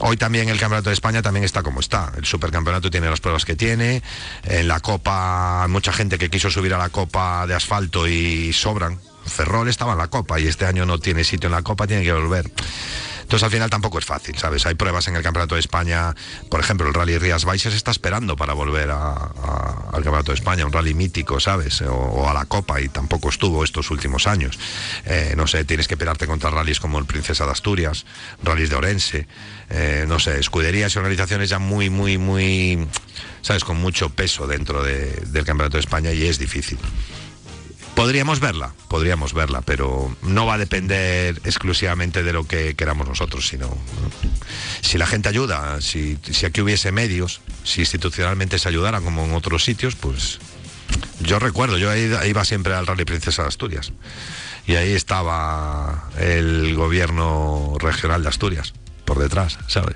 Hoy 0.00 0.18
también 0.18 0.50
el 0.50 0.58
Campeonato 0.58 0.90
de 0.90 0.94
España 0.94 1.22
también 1.22 1.44
está 1.44 1.62
como 1.62 1.80
está. 1.80 2.12
El 2.16 2.26
Supercampeonato 2.26 2.90
tiene 2.90 3.08
las 3.08 3.20
pruebas 3.20 3.46
que 3.46 3.56
tiene. 3.56 4.02
En 4.42 4.68
la 4.68 4.80
Copa, 4.80 5.66
mucha 5.68 5.92
gente 5.92 6.18
que 6.18 6.28
quiso 6.28 6.50
subir 6.50 6.74
a 6.74 6.78
la 6.78 6.90
Copa 6.90 7.46
de 7.46 7.54
asfalto 7.54 8.06
y 8.06 8.52
sobran. 8.52 9.00
Ferrol 9.24 9.68
estaba 9.68 9.92
en 9.92 9.98
la 9.98 10.08
Copa 10.08 10.38
y 10.38 10.46
este 10.46 10.66
año 10.66 10.84
no 10.84 10.98
tiene 10.98 11.24
sitio 11.24 11.46
en 11.46 11.52
la 11.52 11.62
Copa, 11.62 11.86
tiene 11.86 12.02
que 12.02 12.12
volver. 12.12 12.50
Entonces 13.24 13.42
al 13.42 13.50
final 13.50 13.68
tampoco 13.70 13.98
es 13.98 14.04
fácil, 14.04 14.36
¿sabes? 14.38 14.64
Hay 14.66 14.74
pruebas 14.74 15.08
en 15.08 15.16
el 15.16 15.22
Campeonato 15.22 15.54
de 15.56 15.60
España, 15.60 16.14
por 16.50 16.60
ejemplo, 16.60 16.86
el 16.86 16.94
Rally 16.94 17.18
Rías 17.18 17.44
Baixas 17.44 17.74
está 17.74 17.90
esperando 17.90 18.36
para 18.36 18.52
volver 18.52 18.90
a- 18.90 19.12
al 19.92 20.02
Campeonato 20.04 20.30
de 20.32 20.36
España, 20.36 20.64
un 20.66 20.72
rally 20.72 20.94
mítico, 20.94 21.40
¿sabes? 21.40 21.82
O, 21.82 22.28
a 22.28 22.34
la 22.34 22.44
Copa 22.44 22.80
y 22.80 22.88
tampoco 22.88 23.30
estuvo 23.30 23.64
estos 23.64 23.90
últimos 23.90 24.26
años. 24.26 24.58
Eh, 25.06 25.34
no 25.36 25.46
sé, 25.46 25.64
tienes 25.64 25.88
que 25.88 25.96
pelearte 25.96 26.26
contra 26.26 26.50
rallies 26.50 26.78
como 26.80 26.98
el 26.98 27.06
Princesa 27.06 27.44
de 27.46 27.50
Asturias, 27.52 28.04
rallies 28.42 28.70
de 28.70 28.76
Orense, 28.76 29.26
eh, 29.70 30.04
no 30.06 30.18
sé, 30.18 30.38
escuderías 30.38 30.94
y 30.94 30.98
organizaciones 30.98 31.48
ya 31.48 31.58
muy, 31.58 31.90
muy, 31.90 32.18
muy, 32.18 32.86
¿sabes? 33.42 33.64
Con 33.64 33.78
mucho 33.80 34.10
peso 34.10 34.46
dentro 34.46 34.82
de- 34.82 35.22
del 35.26 35.44
Campeonato 35.44 35.78
de 35.78 35.80
España 35.80 36.12
y 36.12 36.26
es 36.26 36.38
difícil. 36.38 36.78
Podríamos 37.94 38.40
verla, 38.40 38.74
podríamos 38.88 39.34
verla, 39.34 39.62
pero 39.62 40.14
no 40.22 40.46
va 40.46 40.54
a 40.54 40.58
depender 40.58 41.40
exclusivamente 41.44 42.24
de 42.24 42.32
lo 42.32 42.44
que 42.44 42.74
queramos 42.74 43.06
nosotros, 43.06 43.46
sino 43.46 43.68
¿no? 43.68 43.76
si 44.80 44.98
la 44.98 45.06
gente 45.06 45.28
ayuda, 45.28 45.80
si, 45.80 46.18
aquí 46.44 46.60
hubiese 46.60 46.90
medios, 46.90 47.40
si 47.62 47.80
institucionalmente 47.80 48.58
se 48.58 48.68
ayudara 48.68 49.00
como 49.00 49.24
en 49.24 49.34
otros 49.34 49.64
sitios, 49.64 49.94
pues 49.94 50.40
yo 51.20 51.38
recuerdo, 51.38 51.78
yo 51.78 51.94
iba, 51.94 52.26
iba 52.26 52.44
siempre 52.44 52.74
al 52.74 52.86
Rally 52.86 53.04
Princesa 53.04 53.42
de 53.42 53.48
Asturias 53.48 53.92
y 54.66 54.74
ahí 54.74 54.92
estaba 54.92 56.10
el 56.18 56.74
gobierno 56.74 57.76
regional 57.78 58.22
de 58.24 58.28
Asturias 58.28 58.74
por 59.04 59.18
detrás, 59.18 59.58
¿sabes? 59.68 59.94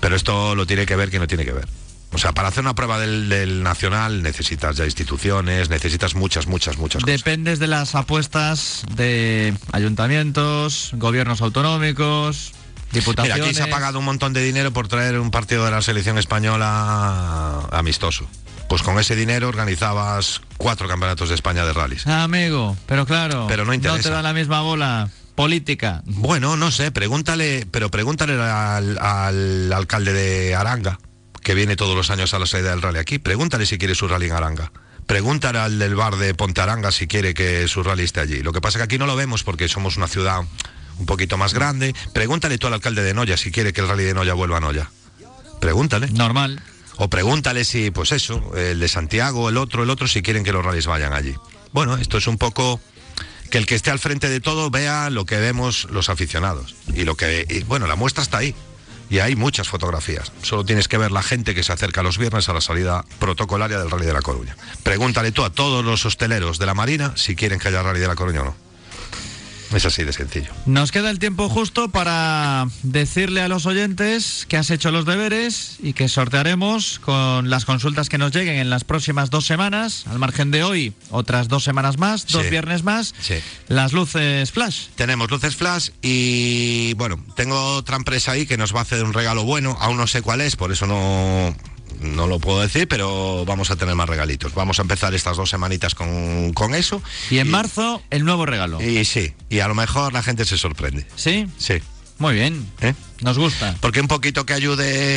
Pero 0.00 0.14
esto 0.14 0.54
lo 0.54 0.66
tiene 0.66 0.84
que 0.84 0.96
ver 0.96 1.08
quien 1.08 1.22
no 1.22 1.26
tiene 1.26 1.44
que 1.44 1.52
ver. 1.52 1.68
O 2.12 2.16
sea, 2.18 2.32
para 2.32 2.48
hacer 2.48 2.62
una 2.62 2.74
prueba 2.74 2.98
del, 2.98 3.28
del 3.28 3.62
nacional 3.62 4.22
necesitas 4.22 4.76
ya 4.76 4.84
instituciones, 4.86 5.68
necesitas 5.68 6.14
muchas, 6.14 6.46
muchas, 6.46 6.78
muchas 6.78 7.02
cosas. 7.02 7.18
Dependes 7.18 7.58
de 7.58 7.66
las 7.66 7.94
apuestas 7.94 8.84
de 8.96 9.54
ayuntamientos, 9.72 10.90
gobiernos 10.94 11.42
autonómicos, 11.42 12.52
Mira, 12.92 13.00
diputaciones. 13.04 13.44
aquí 13.46 13.54
se 13.54 13.62
ha 13.62 13.70
pagado 13.70 13.98
un 13.98 14.06
montón 14.06 14.32
de 14.32 14.42
dinero 14.42 14.72
por 14.72 14.88
traer 14.88 15.18
un 15.20 15.30
partido 15.30 15.64
de 15.66 15.70
la 15.70 15.82
selección 15.82 16.16
española 16.16 17.60
amistoso. 17.72 18.26
Pues 18.68 18.82
con 18.82 18.98
ese 18.98 19.14
dinero 19.16 19.48
organizabas 19.48 20.40
cuatro 20.56 20.88
campeonatos 20.88 21.28
de 21.28 21.34
España 21.34 21.64
de 21.64 21.72
rallies. 21.72 22.06
Ah, 22.06 22.24
amigo, 22.24 22.76
pero 22.86 23.06
claro, 23.06 23.46
Pero 23.48 23.64
no 23.64 23.72
interesa. 23.74 24.02
te 24.02 24.10
da 24.10 24.22
la 24.22 24.32
misma 24.34 24.60
bola 24.62 25.08
política. 25.34 26.02
Bueno, 26.04 26.56
no 26.56 26.70
sé, 26.70 26.90
pregúntale, 26.90 27.66
pero 27.70 27.90
pregúntale 27.90 28.34
al, 28.34 28.98
al 28.98 29.72
alcalde 29.72 30.12
de 30.12 30.54
Aranga, 30.54 30.98
que 31.42 31.54
viene 31.54 31.76
todos 31.76 31.96
los 31.96 32.10
años 32.10 32.34
a 32.34 32.38
la 32.38 32.46
salida 32.46 32.70
del 32.70 32.82
rally 32.82 32.98
aquí. 32.98 33.18
Pregúntale 33.18 33.66
si 33.66 33.78
quiere 33.78 33.94
su 33.94 34.08
rally 34.08 34.26
en 34.26 34.32
Aranga. 34.32 34.72
Pregúntale 35.06 35.58
al 35.58 35.78
del 35.78 35.94
bar 35.94 36.16
de 36.16 36.34
Ponte 36.34 36.60
Aranga 36.60 36.92
si 36.92 37.06
quiere 37.06 37.34
que 37.34 37.66
su 37.68 37.82
rally 37.82 38.04
esté 38.04 38.20
allí. 38.20 38.42
Lo 38.42 38.52
que 38.52 38.60
pasa 38.60 38.78
es 38.78 38.80
que 38.80 38.84
aquí 38.84 38.98
no 38.98 39.06
lo 39.06 39.16
vemos 39.16 39.42
porque 39.42 39.68
somos 39.68 39.96
una 39.96 40.08
ciudad 40.08 40.42
un 40.98 41.06
poquito 41.06 41.38
más 41.38 41.54
grande. 41.54 41.94
Pregúntale 42.12 42.58
tú 42.58 42.66
al 42.66 42.74
alcalde 42.74 43.02
de 43.02 43.14
Noya 43.14 43.36
si 43.36 43.50
quiere 43.50 43.72
que 43.72 43.80
el 43.80 43.88
rally 43.88 44.04
de 44.04 44.14
Noya 44.14 44.34
vuelva 44.34 44.58
a 44.58 44.60
Noya. 44.60 44.90
Pregúntale. 45.60 46.08
Normal. 46.08 46.62
O 46.96 47.08
pregúntale 47.08 47.64
si, 47.64 47.90
pues 47.90 48.10
eso, 48.12 48.52
el 48.56 48.80
de 48.80 48.88
Santiago, 48.88 49.48
el 49.48 49.56
otro, 49.56 49.84
el 49.84 49.90
otro, 49.90 50.08
si 50.08 50.20
quieren 50.20 50.42
que 50.42 50.52
los 50.52 50.64
rallies 50.64 50.86
vayan 50.86 51.12
allí. 51.12 51.34
Bueno, 51.72 51.96
esto 51.96 52.18
es 52.18 52.26
un 52.26 52.38
poco 52.38 52.80
que 53.50 53.58
el 53.58 53.66
que 53.66 53.76
esté 53.76 53.90
al 53.90 54.00
frente 54.00 54.28
de 54.28 54.40
todo 54.40 54.68
vea 54.68 55.08
lo 55.08 55.24
que 55.24 55.36
vemos 55.36 55.86
los 55.90 56.08
aficionados. 56.08 56.74
Y 56.92 57.04
lo 57.04 57.16
que, 57.16 57.46
y, 57.48 57.62
bueno, 57.62 57.86
la 57.86 57.94
muestra 57.94 58.22
está 58.22 58.38
ahí. 58.38 58.54
Y 59.10 59.20
hay 59.20 59.36
muchas 59.36 59.68
fotografías. 59.68 60.32
Solo 60.42 60.64
tienes 60.64 60.88
que 60.88 60.98
ver 60.98 61.10
la 61.10 61.22
gente 61.22 61.54
que 61.54 61.62
se 61.62 61.72
acerca 61.72 62.02
los 62.02 62.18
viernes 62.18 62.48
a 62.48 62.52
la 62.52 62.60
salida 62.60 63.04
protocolaria 63.18 63.78
del 63.78 63.90
Rally 63.90 64.06
de 64.06 64.12
la 64.12 64.22
Coruña. 64.22 64.56
Pregúntale 64.82 65.32
tú 65.32 65.44
a 65.44 65.50
todos 65.50 65.84
los 65.84 66.04
hosteleros 66.04 66.58
de 66.58 66.66
la 66.66 66.74
Marina 66.74 67.12
si 67.16 67.34
quieren 67.34 67.58
que 67.58 67.68
haya 67.68 67.82
Rally 67.82 68.00
de 68.00 68.08
la 68.08 68.16
Coruña 68.16 68.42
o 68.42 68.44
no. 68.44 68.67
Es 69.74 69.84
así 69.84 70.02
de 70.04 70.12
sencillo. 70.12 70.50
Nos 70.66 70.92
queda 70.92 71.10
el 71.10 71.18
tiempo 71.18 71.48
justo 71.48 71.90
para 71.90 72.66
decirle 72.82 73.42
a 73.42 73.48
los 73.48 73.66
oyentes 73.66 74.46
que 74.48 74.56
has 74.56 74.70
hecho 74.70 74.90
los 74.90 75.04
deberes 75.04 75.76
y 75.82 75.92
que 75.92 76.08
sortearemos 76.08 76.98
con 77.00 77.50
las 77.50 77.64
consultas 77.66 78.08
que 78.08 78.16
nos 78.18 78.32
lleguen 78.32 78.56
en 78.56 78.70
las 78.70 78.84
próximas 78.84 79.28
dos 79.30 79.44
semanas, 79.46 80.04
al 80.06 80.18
margen 80.18 80.50
de 80.50 80.64
hoy, 80.64 80.94
otras 81.10 81.48
dos 81.48 81.64
semanas 81.64 81.98
más, 81.98 82.26
dos 82.28 82.44
Sí. 82.44 82.50
viernes 82.50 82.82
más, 82.82 83.14
Sí. 83.20 83.34
las 83.68 83.92
luces 83.92 84.52
flash. 84.52 84.86
Tenemos 84.96 85.30
luces 85.30 85.54
flash 85.56 85.90
y 86.02 86.94
bueno, 86.94 87.22
tengo 87.36 87.74
otra 87.76 87.96
empresa 87.96 88.32
ahí 88.32 88.46
que 88.46 88.56
nos 88.56 88.74
va 88.74 88.80
a 88.80 88.82
hacer 88.82 89.04
un 89.04 89.12
regalo 89.12 89.44
bueno, 89.44 89.76
aún 89.80 89.96
no 89.98 90.06
sé 90.06 90.22
cuál 90.22 90.40
es, 90.40 90.56
por 90.56 90.72
eso 90.72 90.86
no, 90.86 91.54
no 92.00 92.26
lo 92.26 92.38
puedo 92.38 92.60
decir, 92.60 92.86
pero 92.88 93.44
vamos 93.46 93.70
a 93.70 93.76
tener 93.76 93.94
más 93.94 94.08
regalitos. 94.08 94.54
Vamos 94.54 94.78
a 94.78 94.82
empezar 94.82 95.14
estas 95.14 95.36
dos 95.36 95.50
semanitas 95.50 95.94
con, 95.94 96.52
con 96.52 96.74
eso. 96.74 97.02
Y 97.30 97.38
en 97.38 97.50
marzo, 97.50 98.02
el 98.10 98.24
nuevo 98.24 98.46
regalo. 98.46 98.80
Y 98.82 99.04
sí, 99.04 99.34
y 99.48 99.60
a 99.60 99.68
lo 99.68 99.74
mejor 99.74 100.12
la 100.12 100.22
gente 100.22 100.44
se 100.44 100.56
sorprende. 100.58 101.06
¿Sí? 101.16 101.46
Sí. 101.58 101.74
Muy 102.18 102.34
bien. 102.34 102.66
¿eh? 102.80 102.94
Nos 103.20 103.38
gusta. 103.38 103.76
Porque 103.80 104.00
un 104.00 104.08
poquito 104.08 104.44
que 104.44 104.52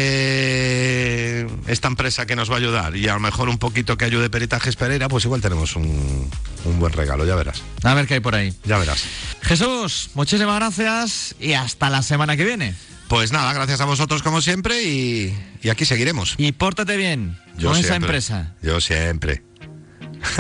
ayude 0.01 1.47
esta 1.67 1.87
empresa 1.87 2.25
que 2.27 2.35
nos 2.35 2.49
va 2.51 2.55
a 2.55 2.57
ayudar 2.59 2.95
y 2.95 3.07
a 3.07 3.13
lo 3.13 3.19
mejor 3.19 3.49
un 3.49 3.57
poquito 3.57 3.97
que 3.97 4.05
ayude 4.05 4.29
Peritajes 4.29 4.75
Pereira, 4.75 5.09
pues 5.09 5.25
igual 5.25 5.41
tenemos 5.41 5.75
un, 5.75 6.29
un 6.65 6.79
buen 6.79 6.93
regalo, 6.93 7.25
ya 7.25 7.35
verás, 7.35 7.63
A 7.83 7.93
ver 7.95 8.05
qué 8.07 8.15
hay 8.15 8.19
por 8.19 8.35
ahí. 8.35 8.53
ya 8.65 8.77
verás. 8.77 9.03
Jesús, 9.41 10.11
muchísimas 10.13 10.55
gracias 10.57 11.35
y 11.39 11.53
hasta 11.53 11.89
la 11.89 12.03
semana 12.03 12.37
que 12.37 12.45
viene. 12.45 12.75
Pues 13.11 13.33
nada, 13.33 13.51
gracias 13.51 13.81
a 13.81 13.83
vosotros 13.83 14.23
como 14.23 14.39
siempre 14.39 14.83
y, 14.83 15.37
y 15.61 15.67
aquí 15.67 15.83
seguiremos. 15.83 16.35
Y 16.37 16.53
pórtate 16.53 16.95
bien 16.95 17.37
con 17.61 17.75
esa 17.75 17.97
empresa 17.97 18.55
Yo 18.61 18.79
siempre, 18.79 19.43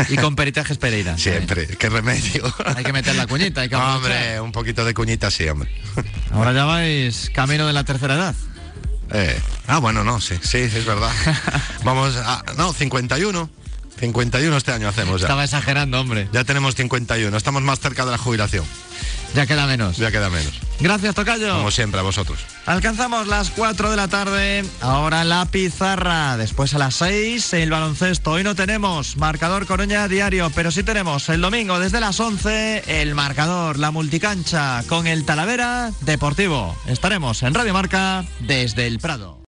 y 0.07 0.15
con 0.15 0.37
Peritajes 0.37 0.77
Pereira. 0.77 1.17
siempre. 1.17 1.67
Qué 1.67 1.89
remedio. 1.89 2.45
Hay 2.73 2.85
que 2.85 2.93
meter 2.93 3.13
la 3.15 3.27
cuñita, 3.27 3.59
hay 3.59 3.67
que 3.67 3.75
aprovechar. 3.75 3.97
hombre, 3.97 4.39
un 4.39 4.53
poquito 4.53 4.85
de 4.85 4.93
cuñita 4.93 5.29
sí, 5.29 5.49
hombre. 5.49 5.69
Ahora 6.31 6.53
ya 6.53 6.63
vais 6.63 7.29
camino 7.33 7.67
de 7.67 7.73
la 7.73 7.83
tercera 7.83 8.15
edad. 8.15 8.35
Eh, 9.11 9.37
ah, 9.67 9.79
bueno, 9.79 10.05
no, 10.05 10.21
sí, 10.21 10.35
sí, 10.41 10.59
es 10.59 10.85
verdad. 10.85 11.11
Vamos 11.83 12.15
a... 12.15 12.41
No, 12.55 12.71
51. 12.71 13.49
51 13.99 14.57
este 14.57 14.71
año 14.71 14.87
hacemos 14.87 15.19
ya. 15.19 15.27
Estaba 15.27 15.43
exagerando, 15.43 15.99
hombre. 15.99 16.29
Ya 16.31 16.45
tenemos 16.45 16.75
51, 16.75 17.35
estamos 17.35 17.63
más 17.63 17.81
cerca 17.81 18.05
de 18.05 18.11
la 18.11 18.17
jubilación. 18.17 18.63
Ya 19.35 19.45
queda 19.45 19.65
menos. 19.65 19.97
Ya 19.97 20.11
queda 20.11 20.29
menos. 20.29 20.59
Gracias, 20.79 21.15
Tocayo. 21.15 21.53
Como 21.53 21.71
siempre, 21.71 21.99
a 21.99 22.03
vosotros. 22.03 22.39
Alcanzamos 22.65 23.27
las 23.27 23.49
4 23.51 23.91
de 23.91 23.97
la 23.97 24.07
tarde, 24.07 24.63
ahora 24.81 25.23
la 25.23 25.45
pizarra, 25.45 26.37
después 26.37 26.73
a 26.73 26.79
las 26.79 26.95
6 26.95 27.53
el 27.53 27.69
baloncesto. 27.69 28.31
Hoy 28.31 28.43
no 28.43 28.55
tenemos 28.55 29.17
marcador 29.17 29.65
Coruña 29.65 30.07
diario, 30.07 30.51
pero 30.53 30.71
sí 30.71 30.83
tenemos 30.83 31.29
el 31.29 31.41
domingo 31.41 31.79
desde 31.79 31.99
las 31.99 32.19
11 32.19 33.01
el 33.01 33.15
marcador, 33.15 33.79
la 33.79 33.91
multicancha 33.91 34.83
con 34.87 35.07
el 35.07 35.23
Talavera 35.23 35.91
Deportivo. 36.01 36.75
Estaremos 36.87 37.43
en 37.43 37.53
Radio 37.53 37.73
Marca 37.73 38.25
desde 38.39 38.87
el 38.87 38.99
Prado. 38.99 39.40